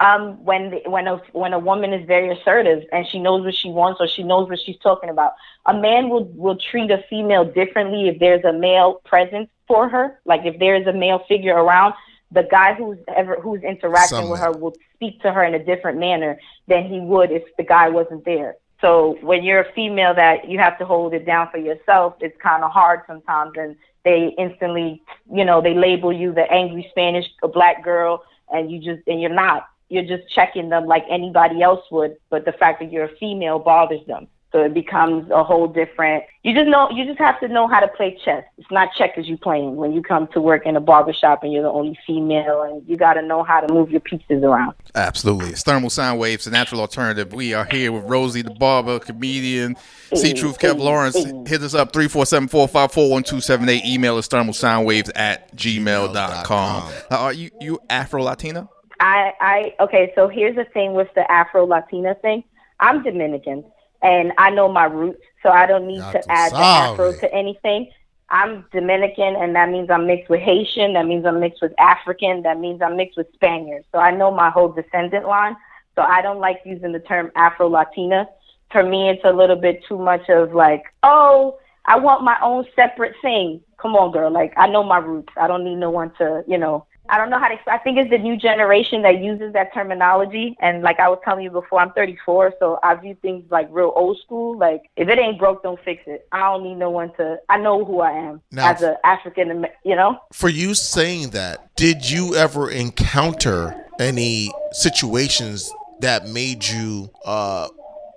Um 0.00 0.42
when 0.44 0.70
the, 0.70 0.90
when 0.90 1.06
a 1.06 1.16
when 1.32 1.52
a 1.52 1.58
woman 1.58 1.92
is 1.92 2.06
very 2.06 2.30
assertive 2.36 2.82
and 2.92 3.06
she 3.06 3.18
knows 3.18 3.44
what 3.44 3.54
she 3.54 3.68
wants 3.68 4.00
or 4.00 4.08
she 4.08 4.22
knows 4.22 4.48
what 4.48 4.58
she's 4.64 4.78
talking 4.78 5.10
about. 5.10 5.32
A 5.66 5.74
man 5.74 6.08
will 6.08 6.24
will 6.34 6.56
treat 6.56 6.90
a 6.90 7.04
female 7.08 7.44
differently 7.44 8.08
if 8.08 8.18
there's 8.18 8.44
a 8.44 8.52
male 8.52 9.00
presence 9.04 9.48
for 9.66 9.88
her. 9.88 10.18
Like 10.24 10.44
if 10.44 10.58
there 10.58 10.74
is 10.74 10.86
a 10.86 10.92
male 10.92 11.24
figure 11.28 11.54
around 11.54 11.94
the 12.30 12.42
guy 12.50 12.74
who's 12.74 12.98
ever 13.16 13.36
who's 13.40 13.62
interacting 13.62 14.18
Some 14.18 14.30
with 14.30 14.40
her 14.40 14.52
will 14.52 14.74
speak 14.94 15.20
to 15.22 15.32
her 15.32 15.44
in 15.44 15.54
a 15.54 15.64
different 15.64 15.98
manner 15.98 16.38
than 16.66 16.84
he 16.86 17.00
would 17.00 17.30
if 17.30 17.44
the 17.56 17.64
guy 17.64 17.88
wasn't 17.88 18.24
there. 18.24 18.56
So 18.80 19.16
when 19.22 19.44
you're 19.44 19.60
a 19.60 19.72
female 19.72 20.14
that 20.14 20.50
you 20.50 20.58
have 20.58 20.78
to 20.78 20.84
hold 20.84 21.14
it 21.14 21.24
down 21.24 21.48
for 21.50 21.58
yourself 21.58 22.14
it's 22.20 22.36
kind 22.42 22.64
of 22.64 22.70
hard 22.70 23.00
sometimes 23.06 23.52
and 23.56 23.76
they 24.04 24.34
instantly 24.36 25.02
you 25.32 25.44
know 25.44 25.62
they 25.62 25.74
label 25.74 26.12
you 26.12 26.32
the 26.34 26.50
angry 26.52 26.86
spanish 26.90 27.26
a 27.42 27.48
black 27.48 27.82
girl 27.82 28.22
and 28.50 28.70
you 28.70 28.78
just 28.78 29.06
and 29.06 29.20
you're 29.22 29.32
not 29.32 29.68
you're 29.94 30.16
just 30.16 30.28
checking 30.28 30.68
them 30.68 30.86
like 30.86 31.04
anybody 31.08 31.62
else 31.62 31.84
would 31.90 32.16
but 32.30 32.44
the 32.44 32.52
fact 32.52 32.80
that 32.80 32.90
you're 32.92 33.04
a 33.04 33.16
female 33.16 33.58
bothers 33.58 34.04
them 34.06 34.26
so 34.52 34.62
it 34.62 34.74
becomes 34.74 35.28
a 35.30 35.42
whole 35.42 35.66
different 35.66 36.24
you 36.42 36.54
just 36.54 36.68
know 36.68 36.88
you 36.90 37.04
just 37.04 37.18
have 37.18 37.38
to 37.40 37.48
know 37.48 37.66
how 37.66 37.80
to 37.80 37.88
play 37.88 38.18
chess 38.24 38.44
it's 38.58 38.70
not 38.70 38.88
checkers 38.96 39.26
you're 39.26 39.38
playing 39.38 39.76
when 39.76 39.92
you 39.92 40.02
come 40.02 40.26
to 40.28 40.40
work 40.40 40.66
in 40.66 40.76
a 40.76 40.80
barbershop 40.80 41.42
and 41.42 41.52
you're 41.52 41.62
the 41.62 41.68
only 41.68 41.98
female 42.06 42.62
and 42.62 42.86
you 42.88 42.96
got 42.96 43.14
to 43.14 43.22
know 43.22 43.42
how 43.42 43.60
to 43.60 43.72
move 43.72 43.90
your 43.90 44.00
pieces 44.00 44.42
around 44.42 44.74
Absolutely. 44.96 45.48
It's 45.50 45.64
Thermal 45.64 45.90
Sound 45.90 46.20
Waves, 46.20 46.46
a 46.46 46.50
natural 46.50 46.80
alternative. 46.80 47.32
We 47.32 47.52
are 47.52 47.64
here 47.64 47.90
with 47.90 48.04
Rosie 48.04 48.42
the 48.42 48.52
Barber, 48.52 49.00
comedian, 49.00 49.74
See 50.14 50.32
Truth 50.32 50.60
Kev 50.60 50.78
Lawrence. 50.78 51.16
Hit 51.48 51.62
us 51.62 51.74
up 51.74 51.92
347-454-1278. 51.92 53.84
Email 53.84 54.18
is 54.18 54.28
thermalsoundwaves 54.28 55.10
at 55.16 55.56
gmail.com. 55.56 56.92
Uh, 57.10 57.16
are 57.16 57.32
you 57.32 57.50
you 57.60 57.80
Afro 57.90 58.22
Latina? 58.22 58.68
I, 59.00 59.32
I 59.40 59.74
okay, 59.80 60.12
so 60.14 60.28
here's 60.28 60.56
the 60.56 60.64
thing 60.66 60.94
with 60.94 61.08
the 61.14 61.30
Afro 61.30 61.66
Latina 61.66 62.14
thing. 62.16 62.44
I'm 62.80 63.02
Dominican 63.02 63.64
and 64.02 64.32
I 64.38 64.50
know 64.50 64.70
my 64.70 64.84
roots, 64.84 65.22
so 65.42 65.48
I 65.48 65.66
don't 65.66 65.86
need 65.86 66.00
to 66.12 66.30
add 66.30 66.52
the 66.52 66.58
Afro 66.58 67.12
to 67.12 67.34
anything. 67.34 67.90
I'm 68.30 68.64
Dominican 68.72 69.36
and 69.36 69.54
that 69.56 69.70
means 69.70 69.90
I'm 69.90 70.06
mixed 70.06 70.30
with 70.30 70.40
Haitian, 70.40 70.94
that 70.94 71.06
means 71.06 71.24
I'm 71.26 71.40
mixed 71.40 71.62
with 71.62 71.72
African, 71.78 72.42
that 72.42 72.58
means 72.58 72.82
I'm 72.82 72.96
mixed 72.96 73.16
with 73.16 73.32
Spaniard. 73.34 73.84
So 73.92 73.98
I 73.98 74.10
know 74.10 74.30
my 74.30 74.50
whole 74.50 74.68
descendant 74.68 75.26
line. 75.26 75.56
So 75.94 76.02
I 76.02 76.22
don't 76.22 76.40
like 76.40 76.60
using 76.64 76.92
the 76.92 76.98
term 77.00 77.30
Afro 77.36 77.68
Latina. 77.68 78.28
For 78.72 78.82
me 78.82 79.08
it's 79.08 79.24
a 79.24 79.32
little 79.32 79.56
bit 79.56 79.84
too 79.88 79.98
much 79.98 80.28
of 80.28 80.54
like, 80.54 80.82
oh, 81.02 81.58
I 81.84 81.98
want 81.98 82.24
my 82.24 82.36
own 82.42 82.64
separate 82.74 83.14
thing. 83.22 83.60
Come 83.78 83.94
on, 83.94 84.10
girl. 84.12 84.30
Like 84.30 84.52
I 84.56 84.66
know 84.66 84.82
my 84.82 84.98
roots. 84.98 85.32
I 85.36 85.46
don't 85.46 85.64
need 85.64 85.76
no 85.76 85.90
one 85.90 86.12
to, 86.18 86.42
you 86.48 86.58
know, 86.58 86.86
I 87.10 87.18
don't 87.18 87.28
know 87.28 87.38
how 87.38 87.48
to. 87.48 87.56
I 87.70 87.78
think 87.78 87.98
it's 87.98 88.10
the 88.10 88.18
new 88.18 88.36
generation 88.36 89.02
that 89.02 89.20
uses 89.22 89.52
that 89.52 89.74
terminology. 89.74 90.56
And 90.60 90.82
like 90.82 90.98
I 90.98 91.08
was 91.08 91.18
telling 91.24 91.44
you 91.44 91.50
before, 91.50 91.80
I'm 91.80 91.92
34, 91.92 92.54
so 92.58 92.78
I 92.82 92.94
view 92.94 93.16
things 93.20 93.44
like 93.50 93.68
real 93.70 93.92
old 93.94 94.18
school. 94.24 94.56
Like 94.56 94.82
if 94.96 95.08
it 95.08 95.18
ain't 95.18 95.38
broke, 95.38 95.62
don't 95.62 95.78
fix 95.84 96.02
it. 96.06 96.26
I 96.32 96.40
don't 96.40 96.64
need 96.64 96.76
no 96.76 96.90
one 96.90 97.12
to. 97.16 97.38
I 97.48 97.58
know 97.58 97.84
who 97.84 98.00
I 98.00 98.12
am 98.12 98.40
Now- 98.50 98.70
as 98.70 98.82
a 98.82 98.96
African. 99.04 99.66
You 99.84 99.96
know, 99.96 100.18
For 100.32 100.48
you 100.48 100.74
saying 100.74 101.30
that, 101.30 101.76
did 101.76 102.08
you 102.08 102.34
ever 102.36 102.70
encounter 102.70 103.74
any 104.00 104.50
situations 104.72 105.70
that 106.00 106.28
made 106.28 106.64
you 106.66 107.10
uh, 107.24 107.68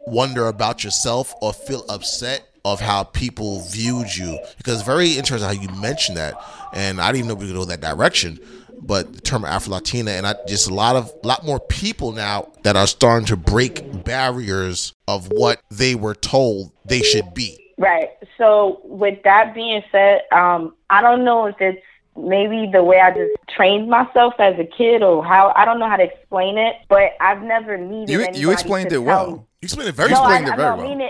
wonder 0.06 0.48
about 0.48 0.84
yourself 0.84 1.34
or 1.42 1.54
feel 1.54 1.84
upset 1.90 2.48
of 2.64 2.80
how 2.80 3.04
people 3.04 3.62
viewed 3.64 4.16
you? 4.16 4.40
Because 4.58 4.76
it's 4.76 4.84
very 4.84 5.12
interesting 5.12 5.48
how 5.48 5.52
you 5.62 5.70
mentioned 5.82 6.18
that, 6.18 6.36
and 6.74 7.02
I 7.02 7.12
didn't 7.12 7.26
even 7.26 7.28
know 7.30 7.36
we 7.36 7.48
could 7.48 7.56
go 7.56 7.66
that 7.66 7.82
direction. 7.82 8.40
But 8.80 9.14
the 9.14 9.22
term 9.22 9.44
Afro 9.44 9.74
Latina, 9.74 10.12
and 10.12 10.26
I 10.28 10.36
just 10.48 10.70
a 10.70 10.74
lot 10.74 10.96
of 10.96 11.12
lot 11.24 11.46
more 11.46 11.60
people 11.60 12.12
now 12.12 12.50
that 12.64 12.76
are 12.76 12.88
starting 12.88 13.26
to 13.28 13.36
break 13.38 14.04
barriers 14.04 14.94
of 15.08 15.28
what 15.32 15.62
they 15.72 15.96
were 15.96 16.16
told 16.16 16.72
they 16.86 17.02
should 17.02 17.34
be. 17.34 17.74
right? 17.78 18.10
So 18.38 18.80
with 18.84 19.22
that 19.24 19.54
being 19.56 19.82
said, 19.92 20.22
um, 20.32 20.76
I 20.90 21.02
don't 21.02 21.24
know 21.26 21.48
if 21.48 21.56
it's 21.60 21.82
maybe 22.16 22.70
the 22.72 22.84
way 22.84 23.00
I 23.00 23.12
just 23.12 23.34
trained 23.50 23.90
myself 23.90 24.34
as 24.40 24.58
a 24.60 24.64
kid, 24.66 25.02
or 25.04 25.24
how 25.26 25.54
I 25.56 25.66
don't 25.66 25.80
know 25.80 25.90
how 25.90 25.98
to 25.98 26.04
explain 26.04 26.58
it. 26.58 26.76
But 26.88 27.12
I've 27.20 27.42
never 27.42 27.78
needed. 27.78 28.10
You 28.10 28.28
you 28.34 28.52
explained 28.52 28.90
to 28.92 29.02
it 29.02 29.06
tell 29.06 29.26
me- 29.28 29.34
well. 29.34 29.48
You 29.62 29.66
explained 29.66 29.90
it 29.90 29.96
very 29.96 30.12
no, 30.12 30.22
well. 30.22 30.30
I, 30.32 30.38
it 30.38 30.44
I 30.50 30.56
very 30.56 30.58
no, 30.58 30.76
well. 30.78 30.88
meaning, 30.88 31.10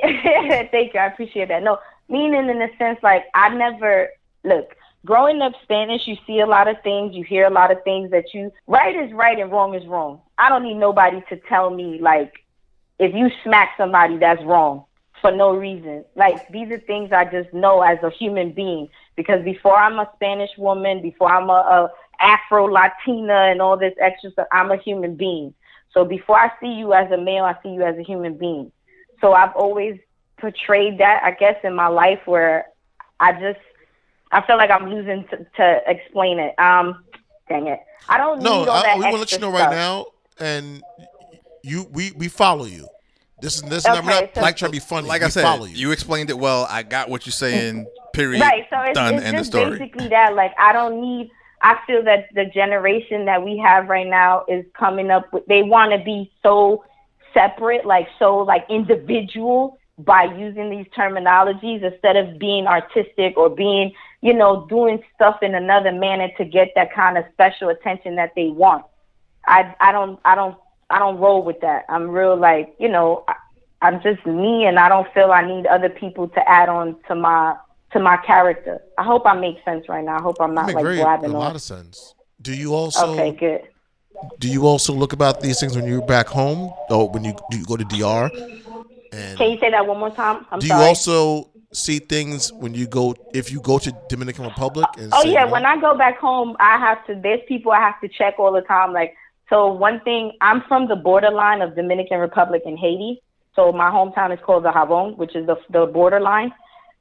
thank 0.71 0.93
you. 0.93 1.00
I 1.01 1.07
appreciate 1.07 1.50
that. 1.50 1.63
No, 1.63 1.79
meaning 2.09 2.50
in 2.50 2.59
the 2.59 2.69
sense 2.77 2.97
like 3.03 3.25
I 3.33 3.50
never 3.50 4.09
look. 4.45 4.74
Growing 5.07 5.41
up 5.41 5.53
Spanish, 5.63 6.05
you 6.05 6.17
see 6.27 6.41
a 6.41 6.45
lot 6.45 6.67
of 6.67 6.75
things, 6.83 7.15
you 7.15 7.23
hear 7.23 7.45
a 7.45 7.49
lot 7.49 7.71
of 7.71 7.81
things 7.85 8.11
that 8.11 8.33
you 8.33 8.51
right 8.67 8.93
is 8.93 9.13
right 9.13 9.39
and 9.39 9.49
wrong 9.49 9.73
is 9.73 9.87
wrong. 9.87 10.19
I 10.37 10.49
don't 10.49 10.63
need 10.63 10.73
nobody 10.73 11.23
to 11.29 11.37
tell 11.47 11.69
me 11.69 11.97
like 12.01 12.33
if 12.99 13.15
you 13.15 13.29
smack 13.41 13.69
somebody, 13.77 14.17
that's 14.17 14.43
wrong 14.43 14.83
for 15.21 15.31
no 15.31 15.55
reason. 15.55 16.03
Like 16.17 16.49
these 16.49 16.69
are 16.71 16.79
things 16.79 17.13
I 17.13 17.23
just 17.23 17.53
know 17.53 17.81
as 17.83 17.99
a 18.03 18.09
human 18.09 18.51
being 18.51 18.89
because 19.15 19.41
before 19.45 19.77
I'm 19.77 19.97
a 19.97 20.11
Spanish 20.15 20.51
woman, 20.57 21.01
before 21.01 21.31
I'm 21.31 21.49
a, 21.49 21.53
a 21.53 21.89
Afro 22.19 22.65
Latina 22.65 23.47
and 23.49 23.61
all 23.61 23.77
this 23.77 23.93
extra 24.01 24.31
stuff, 24.31 24.47
I'm 24.51 24.71
a 24.71 24.77
human 24.77 25.15
being. 25.15 25.53
So 25.93 26.03
before 26.03 26.37
I 26.37 26.51
see 26.59 26.73
you 26.73 26.91
as 26.91 27.09
a 27.13 27.17
male, 27.17 27.45
I 27.45 27.55
see 27.63 27.69
you 27.69 27.83
as 27.83 27.97
a 27.97 28.03
human 28.03 28.37
being. 28.37 28.73
So 29.21 29.31
I've 29.31 29.55
always 29.55 29.97
portrayed 30.37 30.97
that, 30.97 31.23
I 31.23 31.31
guess, 31.31 31.55
in 31.63 31.73
my 31.73 31.87
life 31.87 32.19
where 32.25 32.65
I 33.21 33.31
just 33.31 33.59
I 34.31 34.46
feel 34.46 34.57
like 34.57 34.69
I'm 34.72 34.89
losing 34.89 35.25
to, 35.29 35.46
to 35.57 35.81
explain 35.88 36.39
it. 36.39 36.57
Um, 36.60 37.03
dang 37.50 37.67
it, 37.67 37.79
I 38.10 38.17
don't 38.17 38.41
No, 38.41 38.60
need 38.62 38.67
all 38.69 38.77
I, 38.77 38.81
that 38.84 38.98
we 38.98 39.03
want 39.03 39.13
to 39.15 39.19
let 39.19 39.31
you 39.31 39.39
know 39.39 39.51
stuff. 39.55 39.67
right 39.67 39.75
now, 39.75 40.05
and 40.39 40.84
you 41.63 41.88
we 41.91 42.12
we 42.12 42.27
follow 42.27 42.65
you. 42.65 42.88
This 43.41 43.55
is 43.55 43.62
this. 43.63 43.79
is 43.79 43.86
not, 43.86 44.03
we're 44.03 44.12
Okay, 44.12 44.19
not 44.25 44.36
so- 44.36 44.41
like 44.41 44.57
trying 44.57 44.72
to 44.72 44.75
be 44.75 44.79
funny. 44.79 45.07
Like 45.07 45.22
we 45.22 45.25
I 45.27 45.29
said, 45.29 45.43
follow 45.43 45.65
you. 45.65 45.75
you. 45.75 45.91
explained 45.91 46.29
it 46.29 46.38
well. 46.39 46.65
I 46.69 46.84
got 46.84 47.10
what 47.10 47.25
you're 47.25 47.31
saying. 47.34 47.86
Period. 48.13 48.41
Right. 48.41 48.65
So 48.72 48.81
it's, 48.81 48.93
Done. 48.96 49.13
it's 49.15 49.25
End 49.25 49.36
of 49.36 49.39
just 49.41 49.51
story. 49.51 49.77
basically 49.77 50.07
that. 50.10 50.34
Like 50.36 50.53
I 50.57 50.74
don't 50.74 51.00
need. 51.01 51.29
I 51.62 51.77
feel 51.88 52.03
that 52.03 52.27
the 52.34 52.46
generation 52.46 53.25
that 53.25 53.43
we 53.43 53.57
have 53.57 53.89
right 53.89 54.07
now 54.07 54.43
is 54.48 54.65
coming 54.77 55.12
up 55.12 55.31
with. 55.34 55.46
They 55.48 55.62
want 55.63 55.91
to 55.91 56.00
be 56.03 56.31
so 56.43 56.84
separate, 57.34 57.86
like 57.86 58.07
so 58.17 58.38
like 58.38 58.65
individual 58.69 59.77
by 59.97 60.23
using 60.23 60.69
these 60.69 60.85
terminologies 60.95 61.81
instead 61.83 62.15
of 62.15 62.37
being 62.37 62.67
artistic 62.67 63.35
or 63.35 63.49
being, 63.49 63.91
you 64.21 64.33
know, 64.33 64.65
doing 64.67 65.01
stuff 65.15 65.41
in 65.41 65.55
another 65.55 65.91
manner 65.91 66.29
to 66.37 66.45
get 66.45 66.69
that 66.75 66.93
kind 66.93 67.17
of 67.17 67.25
special 67.33 67.69
attention 67.69 68.15
that 68.15 68.33
they 68.35 68.49
want. 68.49 68.85
I 69.47 69.73
I 69.79 69.91
don't 69.91 70.19
I 70.25 70.35
don't 70.35 70.55
I 70.89 70.99
don't 70.99 71.17
roll 71.17 71.43
with 71.43 71.59
that. 71.61 71.85
I'm 71.89 72.09
real 72.09 72.35
like 72.35 72.75
you 72.79 72.89
know 72.89 73.23
I, 73.27 73.35
I'm 73.81 74.01
just 74.01 74.25
me, 74.25 74.65
and 74.65 74.77
I 74.79 74.89
don't 74.89 75.11
feel 75.13 75.31
I 75.31 75.45
need 75.47 75.65
other 75.67 75.89
people 75.89 76.27
to 76.29 76.49
add 76.49 76.69
on 76.69 76.95
to 77.07 77.15
my 77.15 77.55
to 77.93 77.99
my 77.99 78.17
character. 78.17 78.81
I 78.97 79.03
hope 79.03 79.25
I 79.25 79.33
make 79.33 79.63
sense 79.63 79.87
right 79.87 80.03
now. 80.03 80.17
I 80.17 80.21
hope 80.21 80.37
I'm 80.41 80.53
not 80.53 80.73
like 80.73 80.85
a 80.85 80.95
blabbing 80.95 81.31
lot 81.31 81.49
on. 81.51 81.55
of 81.55 81.61
sense. 81.61 82.13
Do 82.41 82.53
you 82.53 82.73
also 82.73 83.13
Okay, 83.13 83.31
good. 83.31 83.61
do 84.39 84.47
you 84.47 84.65
also 84.67 84.93
look 84.93 85.13
about 85.13 85.41
these 85.41 85.59
things 85.59 85.75
when 85.75 85.87
you're 85.87 86.05
back 86.05 86.27
home, 86.27 86.73
or 86.89 87.09
when 87.09 87.23
you 87.23 87.33
do 87.49 87.57
you 87.57 87.65
go 87.65 87.77
to 87.77 87.85
DR? 87.85 88.29
And 89.17 89.38
Can 89.38 89.51
you 89.51 89.59
say 89.59 89.71
that 89.71 89.86
one 89.86 90.00
more 90.00 90.12
time? 90.12 90.45
I'm 90.51 90.59
do 90.59 90.67
you 90.67 90.74
also 90.74 91.50
see 91.74 92.00
things 92.00 92.53
when 92.53 92.74
you 92.74 92.88
go 92.88 93.15
if 93.33 93.51
you 93.51 93.59
go 93.62 93.77
to 93.79 93.91
Dominican 94.09 94.45
Republic? 94.45 94.88
And 94.97 95.12
Oh 95.13 95.24
yeah, 95.24 95.43
"Well, 95.43 95.53
when 95.53 95.65
I 95.65 95.79
go 95.79 95.97
back 95.97 96.19
home, 96.19 96.55
I 96.59 96.77
have 96.77 97.05
to. 97.07 97.15
There's 97.15 97.41
people 97.47 97.71
I 97.71 97.79
have 97.79 98.00
to 98.01 98.07
check 98.07 98.36
all 98.38 98.51
the 98.51 98.62
time. 98.62 98.93
Like 98.93 99.15
so, 99.50 99.71
one 99.71 100.00
thing 100.01 100.33
I'm 100.41 100.62
from 100.67 100.88
the 100.88 100.95
borderline 100.95 101.62
of 101.62 101.75
Dominican 101.75 102.19
Republic 102.19 102.62
and 102.65 102.77
Haiti. 102.77 103.21
So 103.55 103.71
my 103.71 103.89
hometown 103.89 104.31
is 104.31 104.39
called 104.45 104.63
Dajabón, 104.65 105.17
which 105.17 105.36
is 105.36 105.47
the 105.47 105.57
the 105.69 105.86
borderline. 105.88 106.53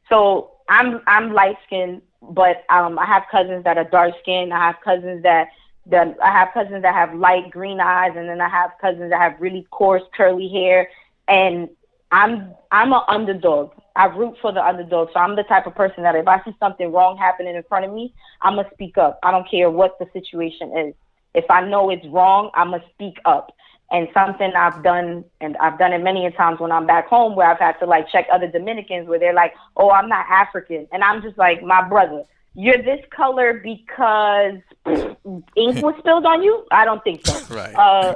So 0.09 0.53
I'm 0.69 1.03
I'm 1.07 1.33
light 1.33 1.57
skinned, 1.67 2.03
but 2.23 2.65
um 2.71 2.99
I 2.99 3.05
have 3.05 3.25
cousins 3.31 3.65
that 3.65 3.77
are 3.77 3.85
dark 3.85 4.15
skinned. 4.23 4.55
I 4.55 4.59
have 4.59 4.77
cousins 4.83 5.23
that 5.23 5.49
that 5.87 6.17
I 6.23 6.31
have 6.31 6.49
cousins 6.55 6.83
that 6.83 6.95
have 6.95 7.15
light 7.15 7.51
green 7.51 7.81
eyes, 7.81 8.13
and 8.17 8.29
then 8.29 8.41
I 8.41 8.49
have 8.49 8.71
cousins 8.81 9.11
that 9.11 9.21
have 9.21 9.41
really 9.41 9.67
coarse 9.71 10.03
curly 10.17 10.49
hair. 10.49 10.89
And 11.29 11.69
I'm 12.11 12.55
I'm 12.71 12.93
an 12.93 13.01
underdog. 13.09 13.73
I 13.95 14.07
root 14.07 14.37
for 14.41 14.53
the 14.53 14.65
underdog. 14.65 15.09
So 15.13 15.21
I'm 15.21 15.37
the 15.37 15.43
type 15.45 15.67
of 15.67 15.75
person 15.75 16.03
that 16.03 16.15
if 16.15 16.29
I 16.29 16.43
see 16.45 16.55
something 16.61 16.93
wrong 16.93 17.17
happening 17.17 17.57
in 17.57 17.63
front 17.65 17.85
of 17.85 17.93
me, 17.93 18.13
I'm 18.43 18.57
gonna 18.57 18.69
speak 18.75 18.99
up. 18.99 19.19
I 19.23 19.31
don't 19.31 19.49
care 19.51 19.71
what 19.71 19.99
the 19.99 20.07
situation 20.13 20.77
is. 20.77 20.95
If 21.35 21.51
I 21.51 21.67
know 21.67 21.91
it's 21.91 22.07
wrong, 22.09 22.51
I'm 22.55 22.71
gonna 22.71 22.85
speak 22.95 23.19
up. 23.25 23.53
And 23.91 24.09
something 24.13 24.53
I've 24.57 24.83
done, 24.83 25.25
and 25.41 25.57
I've 25.59 25.79
done 25.79 25.93
it 25.93 26.03
many 26.03 26.27
a 26.27 26.33
times 26.33 26.59
when 26.59 26.73
I'm 26.73 26.87
back 26.87 27.07
home, 27.07 27.37
where 27.37 27.49
I've 27.49 27.61
had 27.61 27.79
to 27.79 27.87
like 27.87 28.09
check 28.09 28.27
other 28.33 28.49
Dominicans, 28.49 29.09
where 29.09 29.19
they're 29.19 29.33
like, 29.33 29.55
"Oh, 29.77 29.91
I'm 29.91 30.09
not 30.09 30.27
African," 30.29 30.89
and 30.93 31.05
I'm 31.05 31.23
just 31.23 31.39
like, 31.39 31.63
"My 31.63 31.89
brother, 31.89 32.25
you're 32.55 32.83
this 32.83 33.05
color 33.11 33.61
because 33.63 34.59
ink 34.87 35.83
was 35.83 35.95
spilled 36.01 36.27
on 36.27 36.43
you." 36.43 36.67
I 36.73 36.85
don't 36.85 37.03
think 37.05 37.25
so. 37.25 37.41
Right. 37.55 37.75
Uh, 37.75 38.15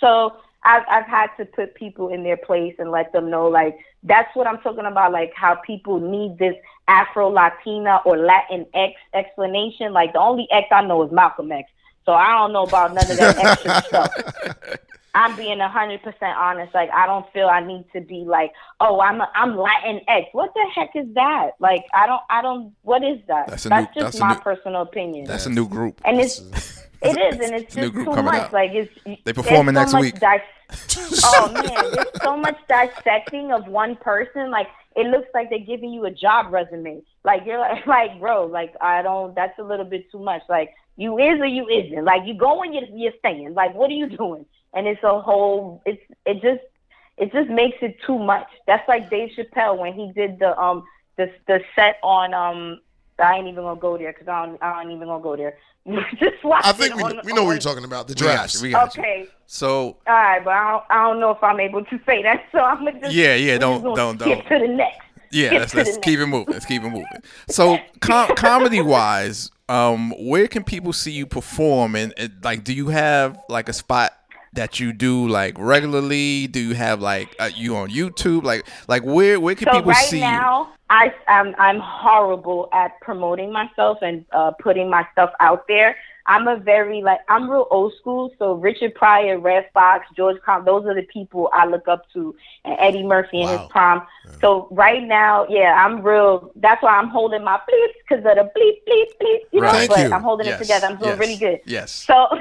so 0.00 0.36
I've 0.64 0.82
I've 0.90 1.06
had 1.06 1.28
to 1.38 1.44
put 1.44 1.74
people 1.74 2.08
in 2.08 2.22
their 2.24 2.36
place 2.36 2.74
and 2.78 2.90
let 2.90 3.12
them 3.12 3.30
know 3.30 3.46
like 3.48 3.78
that's 4.02 4.34
what 4.36 4.46
I'm 4.46 4.58
talking 4.58 4.84
about, 4.86 5.12
like 5.12 5.32
how 5.34 5.56
people 5.56 5.98
need 6.00 6.38
this 6.38 6.54
Afro 6.88 7.28
Latina 7.28 8.00
or 8.04 8.16
Latin 8.16 8.66
X 8.74 8.94
explanation. 9.14 9.92
Like 9.92 10.12
the 10.12 10.20
only 10.20 10.46
X 10.50 10.68
I 10.70 10.82
know 10.82 11.02
is 11.04 11.12
Malcolm 11.12 11.50
X. 11.52 11.70
So 12.04 12.12
I 12.12 12.32
don't 12.38 12.52
know 12.52 12.62
about 12.64 12.94
none 12.94 13.10
of 13.10 13.16
that 13.18 13.36
extra 13.38 13.82
stuff. 13.86 14.78
I'm 15.14 15.36
being 15.36 15.60
a 15.60 15.68
hundred 15.68 16.02
percent 16.02 16.36
honest. 16.36 16.74
Like 16.74 16.90
I 16.90 17.06
don't 17.06 17.30
feel 17.32 17.48
I 17.48 17.60
need 17.64 17.84
to 17.92 18.00
be 18.00 18.24
like, 18.26 18.52
oh, 18.80 19.00
I'm 19.00 19.20
a, 19.20 19.30
I'm 19.34 19.56
Latin 19.56 20.00
X. 20.06 20.28
What 20.32 20.52
the 20.54 20.64
heck 20.74 20.90
is 20.94 21.06
that? 21.14 21.52
Like 21.60 21.84
I 21.94 22.06
don't 22.06 22.22
I 22.30 22.42
don't. 22.42 22.72
What 22.82 23.02
is 23.02 23.18
that? 23.28 23.48
That's 23.48 23.64
that's 23.64 23.96
new- 23.96 24.02
just 24.02 24.12
that's 24.12 24.20
my 24.20 24.34
new- 24.34 24.40
personal 24.40 24.82
opinion. 24.82 25.26
That's 25.26 25.46
a 25.46 25.50
new 25.50 25.68
group. 25.68 26.00
and 26.04 26.20
it's 26.20 26.40
it 27.02 27.16
is, 27.16 27.40
and 27.40 27.54
it's 27.54 27.74
just 27.74 27.92
too 27.92 28.04
much. 28.04 28.34
out. 28.34 28.52
Like 28.52 28.72
it's 28.72 28.92
They 29.24 29.32
performing 29.32 29.74
so 29.74 29.80
next 29.80 29.94
week. 29.94 30.14
dis- 30.18 31.20
oh 31.24 31.50
man, 31.52 31.92
there's 31.92 32.22
so 32.22 32.36
much 32.36 32.58
dissecting 32.68 33.52
of 33.52 33.66
one 33.68 33.96
person. 33.96 34.50
Like 34.50 34.68
it 34.96 35.06
looks 35.06 35.28
like 35.32 35.48
they're 35.50 35.58
giving 35.60 35.92
you 35.92 36.04
a 36.06 36.10
job 36.10 36.52
resume. 36.52 37.02
Like 37.24 37.46
you're 37.46 37.58
like, 37.58 37.86
like 37.86 38.18
bro, 38.18 38.46
like 38.46 38.74
I 38.80 39.02
don't. 39.02 39.34
That's 39.34 39.58
a 39.58 39.62
little 39.62 39.84
bit 39.86 40.10
too 40.10 40.18
much. 40.18 40.42
Like 40.48 40.74
you 40.96 41.18
is 41.18 41.40
or 41.40 41.46
you 41.46 41.68
isn't. 41.68 42.04
Like 42.04 42.26
you 42.26 42.34
going, 42.34 42.74
you're, 42.74 42.88
you're 42.92 43.12
staying. 43.20 43.54
Like 43.54 43.74
what 43.74 43.90
are 43.90 43.94
you 43.94 44.08
doing? 44.08 44.44
And 44.74 44.86
it's 44.86 45.02
a 45.02 45.20
whole. 45.20 45.82
It's 45.86 46.02
it 46.26 46.42
just 46.42 46.62
it 47.16 47.32
just 47.32 47.48
makes 47.48 47.78
it 47.80 47.96
too 48.04 48.18
much. 48.18 48.48
That's 48.66 48.86
like 48.88 49.08
Dave 49.08 49.30
Chappelle 49.36 49.78
when 49.78 49.94
he 49.94 50.12
did 50.12 50.38
the 50.38 50.58
um 50.60 50.84
the 51.16 51.32
the 51.46 51.62
set 51.74 51.98
on 52.02 52.34
um. 52.34 52.80
I 53.18 53.36
ain't 53.36 53.48
even 53.48 53.64
gonna 53.64 53.80
go 53.80 53.96
there 53.98 54.12
because 54.12 54.28
I 54.28 54.46
don't. 54.46 54.62
I 54.62 54.82
ain't 54.82 54.90
even 54.92 55.08
gonna 55.08 55.22
go 55.22 55.36
there. 55.36 55.56
just 56.18 56.44
watch 56.44 56.64
I 56.66 56.72
think 56.72 56.94
we, 56.96 57.02
on- 57.02 57.20
we 57.24 57.32
know 57.32 57.44
what 57.44 57.52
you're 57.52 57.60
talking 57.60 57.84
about. 57.84 58.08
The 58.08 58.14
We 58.14 58.26
got 58.26 58.34
drafts. 58.34 58.62
We 58.62 58.70
got 58.72 58.94
you. 58.96 59.02
Okay. 59.02 59.28
So 59.46 59.96
All 60.06 60.14
right, 60.14 60.44
but 60.44 60.50
I 60.52 60.70
don't, 60.72 60.84
I 60.90 61.02
don't 61.04 61.20
know 61.20 61.30
if 61.30 61.42
I'm 61.42 61.58
able 61.60 61.84
to 61.84 62.00
say 62.04 62.22
that, 62.22 62.44
so 62.52 62.58
I'm 62.58 62.84
gonna 62.84 63.00
just 63.00 63.14
Yeah, 63.14 63.34
yeah, 63.36 63.54
we're 63.54 63.58
don't- 63.58 63.94
don't- 63.96 64.20
skip 64.20 64.46
don't. 64.48 64.60
to 64.60 64.66
the 64.66 64.72
next. 64.74 65.00
yeah, 65.32 65.48
Skip 65.48 65.60
let's, 65.60 65.74
let's 65.74 65.94
the 65.94 66.00
keep 66.02 66.18
it 66.20 66.26
moving. 66.26 66.52
Let's 66.52 66.66
keep 66.66 66.82
it 66.82 66.88
moving. 66.90 67.06
So 67.48 67.78
com- 68.00 68.28
comedy 68.36 68.82
wise, 68.82 69.50
um, 69.70 70.10
where 70.18 70.46
can 70.48 70.62
people 70.64 70.92
see 70.92 71.12
you 71.12 71.26
perform? 71.26 71.94
And, 71.94 72.12
and 72.18 72.32
like, 72.44 72.64
do 72.64 72.74
you 72.74 72.88
have 72.88 73.38
like 73.48 73.68
a 73.70 73.72
spot? 73.72 74.12
That 74.58 74.80
you 74.80 74.92
do 74.92 75.28
like 75.28 75.54
regularly? 75.56 76.48
Do 76.48 76.58
you 76.58 76.74
have 76.74 77.00
like 77.00 77.36
uh, 77.38 77.50
you 77.54 77.76
on 77.76 77.90
YouTube? 77.90 78.42
Like, 78.42 78.66
like 78.88 79.04
where 79.04 79.38
where 79.38 79.54
can 79.54 79.66
So 79.66 79.72
people 79.76 79.92
right 79.92 80.04
see 80.08 80.20
now, 80.20 80.72
I 80.90 81.14
I'm 81.28 81.54
I'm 81.58 81.78
horrible 81.78 82.68
at 82.72 83.00
promoting 83.00 83.52
myself 83.52 83.98
and 84.02 84.24
uh, 84.32 84.50
putting 84.60 84.90
my 84.90 85.06
stuff 85.12 85.30
out 85.38 85.68
there. 85.68 85.94
I'm 86.26 86.48
a 86.48 86.56
very 86.56 87.02
like 87.02 87.20
I'm 87.28 87.48
real 87.48 87.68
old 87.70 87.92
school. 88.00 88.32
So 88.38 88.54
Richard 88.54 88.96
Pryor, 88.96 89.38
Redd 89.38 89.66
Foxx, 89.72 90.06
George 90.16 90.36
Carlin, 90.44 90.64
those 90.66 90.84
are 90.86 90.94
the 90.94 91.06
people 91.06 91.48
I 91.52 91.64
look 91.64 91.86
up 91.86 92.02
to, 92.14 92.34
and 92.64 92.76
Eddie 92.80 93.04
Murphy 93.04 93.40
in 93.42 93.48
Wow. 93.48 93.58
his 93.62 93.70
prime. 93.70 94.02
So 94.40 94.68
right 94.72 95.02
now, 95.04 95.46
yeah, 95.48 95.72
I'm 95.84 96.02
real. 96.02 96.50
That's 96.56 96.82
why 96.82 96.98
I'm 96.98 97.08
holding 97.08 97.44
my 97.44 97.58
bleeps 97.58 97.94
because 98.08 98.24
of 98.24 98.34
the 98.34 98.50
bleep 98.56 98.76
bleep 98.88 99.06
bleep. 99.22 99.38
You 99.52 99.60
know, 99.60 99.70
Thank 99.72 99.90
but 99.90 100.00
you. 100.00 100.12
I'm 100.12 100.22
holding 100.22 100.46
Yes, 100.46 100.60
it 100.60 100.64
together. 100.64 100.86
I'm 100.88 100.96
doing 100.98 101.10
yes, 101.10 101.18
really 101.20 101.36
good. 101.36 101.60
Yes. 101.64 101.90
So, 101.92 102.26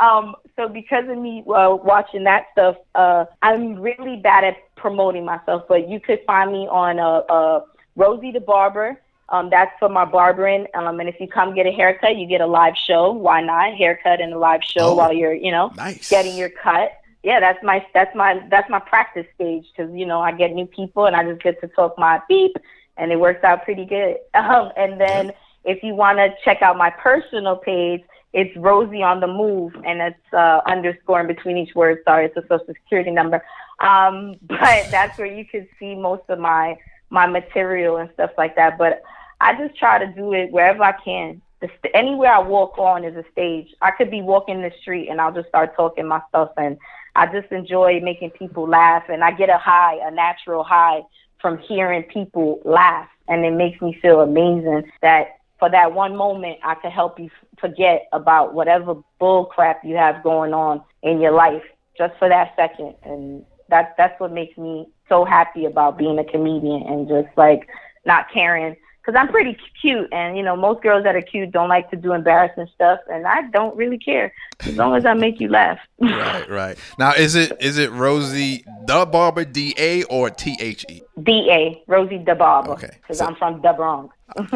um, 0.00 0.34
so 0.56 0.68
because 0.68 1.08
of 1.08 1.18
me 1.18 1.42
uh, 1.48 1.76
watching 1.82 2.24
that 2.24 2.46
stuff, 2.52 2.76
uh, 2.94 3.24
I'm 3.42 3.76
really 3.80 4.16
bad 4.16 4.44
at 4.44 4.56
promoting 4.76 5.24
myself. 5.24 5.64
But 5.68 5.88
you 5.88 6.00
could 6.00 6.20
find 6.26 6.52
me 6.52 6.66
on 6.70 6.98
uh, 6.98 7.18
uh, 7.32 7.60
Rosie 7.96 8.30
the 8.32 8.40
Barber. 8.40 9.00
Um, 9.30 9.48
that's 9.50 9.72
for 9.78 9.88
my 9.88 10.04
barbering. 10.04 10.66
Um, 10.74 11.00
and 11.00 11.08
if 11.08 11.18
you 11.18 11.26
come 11.26 11.54
get 11.54 11.66
a 11.66 11.72
haircut, 11.72 12.16
you 12.16 12.26
get 12.26 12.40
a 12.42 12.46
live 12.46 12.74
show. 12.76 13.10
Why 13.12 13.40
not 13.40 13.74
haircut 13.74 14.20
and 14.20 14.32
a 14.34 14.38
live 14.38 14.62
show 14.62 14.88
Oh. 14.90 14.94
while 14.94 15.12
you're, 15.12 15.32
you 15.32 15.50
know, 15.50 15.72
Nice. 15.76 16.10
getting 16.10 16.36
your 16.36 16.50
cut. 16.50 16.92
Yeah, 17.22 17.40
that's 17.40 17.62
my 17.64 17.84
that's 17.94 18.14
my 18.14 18.38
that's 18.50 18.68
my 18.68 18.80
practice 18.80 19.26
stage 19.34 19.64
because 19.74 19.90
you 19.94 20.04
know 20.04 20.20
I 20.20 20.32
get 20.32 20.52
new 20.52 20.66
people 20.66 21.06
and 21.06 21.16
I 21.16 21.24
just 21.24 21.42
get 21.42 21.58
to 21.62 21.68
talk 21.68 21.98
my 21.98 22.20
beep 22.28 22.54
and 22.98 23.10
it 23.12 23.18
works 23.18 23.42
out 23.42 23.64
pretty 23.64 23.86
good. 23.86 24.18
Um, 24.34 24.70
and 24.76 25.00
then 25.00 25.32
if 25.64 25.82
you 25.82 25.94
want 25.94 26.18
to 26.18 26.28
check 26.44 26.60
out 26.60 26.76
my 26.76 26.90
personal 26.90 27.56
page, 27.56 28.02
it's 28.34 28.54
Rosie 28.56 29.02
on 29.02 29.20
the 29.20 29.28
Move, 29.28 29.74
and 29.86 30.00
it's 30.00 30.34
uh, 30.34 30.60
underscore 30.66 31.20
in 31.20 31.28
between 31.28 31.56
each 31.56 31.74
word. 31.76 31.98
Sorry, 32.04 32.26
it's 32.26 32.36
a 32.36 32.42
social 32.42 32.66
security 32.66 33.12
number. 33.12 33.44
Um, 33.78 34.34
but 34.42 34.88
that's 34.90 35.16
where 35.18 35.32
you 35.32 35.44
can 35.44 35.68
see 35.78 35.94
most 35.94 36.24
of 36.28 36.38
my 36.38 36.76
my 37.10 37.26
material 37.26 37.96
and 37.98 38.10
stuff 38.14 38.32
like 38.36 38.56
that. 38.56 38.76
But 38.76 39.02
I 39.40 39.56
just 39.56 39.78
try 39.78 40.04
to 40.04 40.12
do 40.12 40.32
it 40.32 40.50
wherever 40.50 40.82
I 40.82 40.92
can. 41.04 41.40
St- 41.62 41.94
anywhere 41.94 42.32
I 42.32 42.40
walk 42.40 42.76
on 42.76 43.04
is 43.04 43.16
a 43.16 43.24
stage. 43.30 43.68
I 43.80 43.92
could 43.92 44.10
be 44.10 44.20
walking 44.20 44.62
the 44.62 44.72
street 44.82 45.08
and 45.08 45.20
I'll 45.20 45.32
just 45.32 45.48
start 45.48 45.76
talking 45.76 46.08
my 46.08 46.20
stuff, 46.28 46.50
and 46.56 46.76
I 47.14 47.26
just 47.26 47.52
enjoy 47.52 48.00
making 48.00 48.30
people 48.30 48.68
laugh, 48.68 49.04
and 49.08 49.22
I 49.22 49.30
get 49.30 49.48
a 49.48 49.58
high, 49.58 49.96
a 50.02 50.10
natural 50.10 50.64
high 50.64 51.02
from 51.40 51.58
hearing 51.58 52.02
people 52.02 52.60
laugh, 52.64 53.08
and 53.28 53.44
it 53.44 53.52
makes 53.52 53.80
me 53.80 53.96
feel 54.02 54.22
amazing 54.22 54.90
that 55.02 55.38
for 55.58 55.70
that 55.70 55.92
one 55.92 56.16
moment 56.16 56.58
I 56.64 56.74
could 56.74 56.92
help 56.92 57.18
you 57.18 57.30
forget 57.58 58.06
about 58.12 58.54
whatever 58.54 58.96
bull 59.18 59.46
crap 59.46 59.84
you 59.84 59.96
have 59.96 60.22
going 60.22 60.52
on 60.52 60.82
in 61.02 61.20
your 61.20 61.32
life 61.32 61.62
just 61.96 62.14
for 62.18 62.28
that 62.28 62.54
second, 62.56 62.94
and 63.04 63.44
that 63.68 63.94
that's 63.96 64.18
what 64.20 64.32
makes 64.32 64.56
me 64.58 64.86
so 65.08 65.24
happy 65.24 65.64
about 65.64 65.98
being 65.98 66.18
a 66.18 66.24
comedian 66.24 66.82
and 66.82 67.08
just 67.08 67.28
like 67.36 67.68
not 68.04 68.30
caring 68.32 68.76
because 69.04 69.18
I'm 69.20 69.28
pretty 69.28 69.56
cute, 69.80 70.08
and 70.12 70.36
you 70.36 70.42
know 70.42 70.56
most 70.56 70.82
girls 70.82 71.04
that 71.04 71.14
are 71.14 71.20
cute 71.20 71.52
don't 71.52 71.68
like 71.68 71.90
to 71.90 71.96
do 71.96 72.12
embarrassing 72.12 72.68
stuff, 72.74 73.00
and 73.08 73.26
I 73.26 73.42
don't 73.50 73.76
really 73.76 73.98
care 73.98 74.32
as 74.60 74.76
long 74.76 74.96
as 74.96 75.04
I 75.04 75.14
make 75.14 75.40
you 75.40 75.48
laugh. 75.48 75.78
right, 76.00 76.50
right. 76.50 76.78
Now, 76.98 77.12
is 77.12 77.34
it 77.34 77.52
is 77.60 77.76
it 77.78 77.90
Rosie 77.92 78.64
the 78.86 79.06
Barber 79.06 79.44
D 79.44 79.74
A 79.76 80.04
or 80.04 80.30
T 80.30 80.56
H 80.58 80.86
E? 80.88 81.02
D 81.22 81.48
A 81.50 81.82
Rosie 81.86 82.18
the 82.18 82.34
Barber, 82.34 82.72
Okay, 82.72 82.96
because 83.02 83.18
so- 83.18 83.26
I'm 83.26 83.36
from 83.36 83.60
the 83.60 83.72
Bronx. 83.72 84.13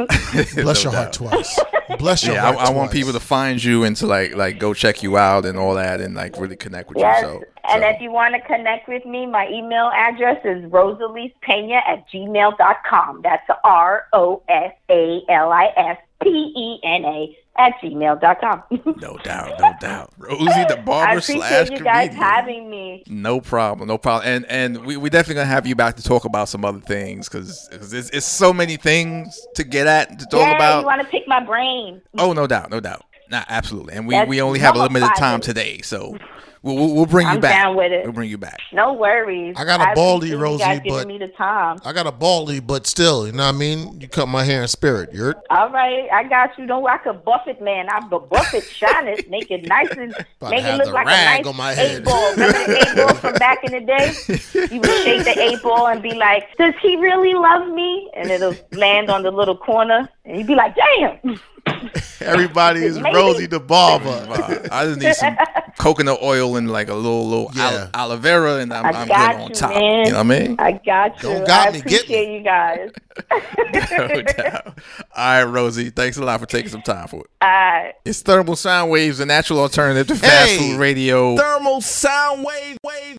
Bless 0.55 0.83
your 0.85 0.93
heart 0.93 1.13
twice. 1.13 1.59
Bless 1.99 2.25
your 2.25 2.35
Yeah, 2.35 2.49
I, 2.49 2.53
heart 2.55 2.69
I 2.69 2.71
want 2.73 2.91
people 2.93 3.13
to 3.13 3.21
find 3.21 3.63
you 3.63 3.85
and 3.85 3.97
to 3.99 4.07
like 4.07 4.35
like 4.35 4.59
go 4.59 4.75
check 4.75 5.03
you 5.03 5.17
out 5.17 5.45
and 5.47 5.59
all 5.59 5.75
that 5.75 6.01
and 6.01 6.15
like 6.15 6.39
really 6.39 6.57
connect 6.57 6.89
with 6.89 6.99
Yes, 6.99 7.23
you. 7.23 7.29
So, 7.29 7.45
and 7.71 7.83
so- 7.83 7.89
if 7.89 8.01
you 8.01 8.11
want 8.11 8.35
to 8.35 8.41
connect 8.43 8.89
with 8.89 9.05
me, 9.05 9.27
my 9.27 9.49
email 9.49 9.91
address 9.95 10.39
is 10.45 10.65
rosaliespena 10.71 11.81
at 11.87 12.09
gmail.com. 12.11 13.21
That's 13.23 13.47
R 13.65 14.07
O 14.13 14.43
S 14.49 14.73
A 14.91 15.21
L 15.29 15.53
I 15.53 15.67
S 15.77 15.99
P 16.23 16.29
E 16.29 16.81
N 16.85 17.05
A 17.05 17.37
at 17.59 17.75
gmail.com. 17.83 18.63
no 19.01 19.17
doubt, 19.19 19.61
no 19.61 19.73
doubt. 19.81 20.13
Rosie 20.19 20.45
the 20.45 20.79
I 20.79 20.83
Barber 20.83 21.21
slash 21.21 21.67
appreciate 21.67 21.79
you 21.79 21.85
guys 21.85 22.09
comedian. 22.09 22.23
having 22.23 22.71
me. 22.71 23.03
No 23.09 23.41
problem, 23.41 23.89
no 23.89 23.99
problem. 23.99 24.33
And 24.33 24.47
and 24.47 24.87
we 24.87 24.97
we 24.97 25.11
definitely 25.11 25.37
gonna 25.37 25.47
have 25.47 25.67
you 25.67 25.75
back 25.75 25.97
to 25.97 26.03
talk 26.03 26.25
about 26.25 26.49
some 26.49 26.65
other 26.65 26.81
things 26.81 27.29
because 27.29 27.69
it's, 27.73 28.11
it's 28.11 28.27
so 28.27 28.53
many 28.53 28.77
things 28.77 29.47
to 29.55 29.65
get 29.65 29.87
at 29.87 30.11
and 30.11 30.19
to 30.21 30.27
talk 30.27 30.41
yeah, 30.41 30.57
about. 30.57 30.81
you 30.81 30.87
want 30.87 31.03
to 31.03 31.09
pick 31.09 31.27
my 31.27 31.45
brain. 31.45 32.01
Oh, 32.17 32.33
no 32.33 32.47
doubt, 32.47 32.71
no 32.71 32.81
doubt. 32.81 33.05
Nah, 33.31 33.45
absolutely. 33.49 33.95
And 33.95 34.07
we, 34.07 34.15
That's 34.15 34.29
we 34.29 34.41
only 34.41 34.59
have 34.61 34.75
a 34.75 34.79
limited 34.79 35.11
time 35.17 35.41
today, 35.41 35.81
so 35.83 36.17
we'll 36.63 36.77
we'll, 36.77 36.95
we'll 36.95 37.07
bring 37.07 37.27
you 37.27 37.35
I'm 37.35 37.41
back. 37.41 37.63
down 37.63 37.77
with 37.77 37.93
it. 37.93 38.05
We'll 38.05 38.13
bring 38.13 38.31
you 38.31 38.39
back. 38.39 38.59
No 38.73 38.93
worries. 38.93 39.55
I 39.59 39.65
got 39.65 39.81
a 39.81 39.95
baldy, 39.95 40.35
Rosie, 40.35 40.65
you 40.85 40.91
but- 40.93 41.07
me 41.07 41.19
the 41.19 41.29
time. 41.29 41.79
I 41.85 41.93
got 41.93 42.07
a 42.07 42.13
baldy, 42.13 42.61
but 42.61 42.87
still, 42.87 43.27
you 43.27 43.33
know 43.33 43.47
what 43.47 43.55
I 43.55 43.59
mean? 43.59 44.01
You 44.01 44.09
cut 44.09 44.27
my 44.29 44.45
hair 44.45 44.63
in 44.63 44.69
spirit. 44.69 45.11
You're 45.13 45.35
All 45.51 45.71
right, 45.71 46.09
I 46.13 46.25
got 46.25 46.59
you. 46.59 46.67
Don't 46.67 46.87
I 46.87 46.99
could 46.99 47.25
buff 47.25 47.47
it, 47.47 47.61
man. 47.63 47.89
I 47.91 48.01
could 48.09 48.29
buff 48.29 48.53
it, 48.55 48.65
shine 48.71 49.09
it, 49.09 49.29
make 49.31 49.51
it 49.51 49.67
nice 49.67 49.91
and 49.91 50.15
About 50.41 50.51
make 50.51 50.65
it 50.65 50.77
look 50.77 50.93
like 50.93 51.07
a 51.07 51.53
nice 51.53 51.79
eight 51.79 52.05
ball. 52.05 52.31
Remember 52.33 52.67
the 52.67 52.89
eight 52.91 52.97
ball 52.97 53.15
from 53.15 53.35
back 53.35 53.65
in 53.65 53.73
the 53.73 53.81
day? 53.81 54.15
You 54.69 54.81
would 54.81 55.03
shake 55.03 55.25
the 55.25 55.39
eight 55.41 55.63
ball 55.63 55.87
and 55.89 56.03
be 56.03 56.15
like, 56.15 56.57
"Does 56.59 56.75
he 56.83 56.97
really 56.97 57.33
love 57.35 57.69
me?" 57.69 58.11
And 58.15 58.31
it'll 58.31 58.55
land 58.73 59.09
on 59.11 59.23
the 59.23 59.31
little 59.31 59.57
corner, 59.57 60.09
and 60.25 60.37
you'd 60.37 60.47
be 60.47 60.55
like, 60.55 60.75
"Damn." 60.77 61.41
everybody 62.21 62.85
is 62.85 62.99
Maybe. 62.99 63.15
Rosie 63.15 63.47
the 63.47 63.61
barber. 63.61 64.27
I 64.71 64.85
just 64.87 65.01
need 65.01 65.15
some 65.15 65.37
coconut 65.79 66.19
oil 66.23 66.57
and 66.57 66.71
like 66.71 66.89
a 66.89 66.95
little 66.95 67.27
little 67.29 67.51
Yeah. 67.55 67.69
aloe, 67.69 67.91
aloe 67.95 68.17
vera, 68.17 68.55
and 68.57 68.73
I'm, 68.73 68.85
I 68.87 68.89
I'm 68.91 69.07
good 69.07 69.15
got 69.15 69.35
on 69.37 69.49
you, 69.49 69.55
top. 69.55 69.71
man. 69.71 70.07
You 70.07 70.13
know 70.13 70.19
what 70.19 70.37
I 70.37 70.39
mean? 70.41 70.57
I 70.59 70.73
got 70.73 71.23
you. 71.23 71.29
Don't 71.29 71.47
got 71.47 71.69
I 71.69 71.71
me, 71.73 71.81
get 71.83 72.03
appreciate 72.03 72.33
you 72.39 72.43
guys. 72.45 72.91
no 73.99 74.23
doubt. 74.23 74.67
All 74.67 74.75
right, 75.17 75.43
Rosie. 75.45 75.91
Thanks 75.91 76.17
a 76.17 76.25
lot 76.25 76.39
for 76.41 76.47
taking 76.47 76.71
some 76.71 76.83
time 76.83 77.09
for 77.09 77.21
it. 77.25 77.31
Uh, 77.41 77.93
It's 78.05 78.23
thermal 78.23 78.57
sound 78.57 78.91
waves, 78.91 79.21
a 79.21 79.27
natural 79.27 79.61
alternative 79.61 80.07
to 80.09 80.15
fast 80.17 80.51
Hey. 80.51 80.59
food 80.59 80.79
radio. 80.79 81.37
Thermal 81.37 81.81
sound 81.81 82.45
wave 82.45 82.77
wave. 82.85 83.17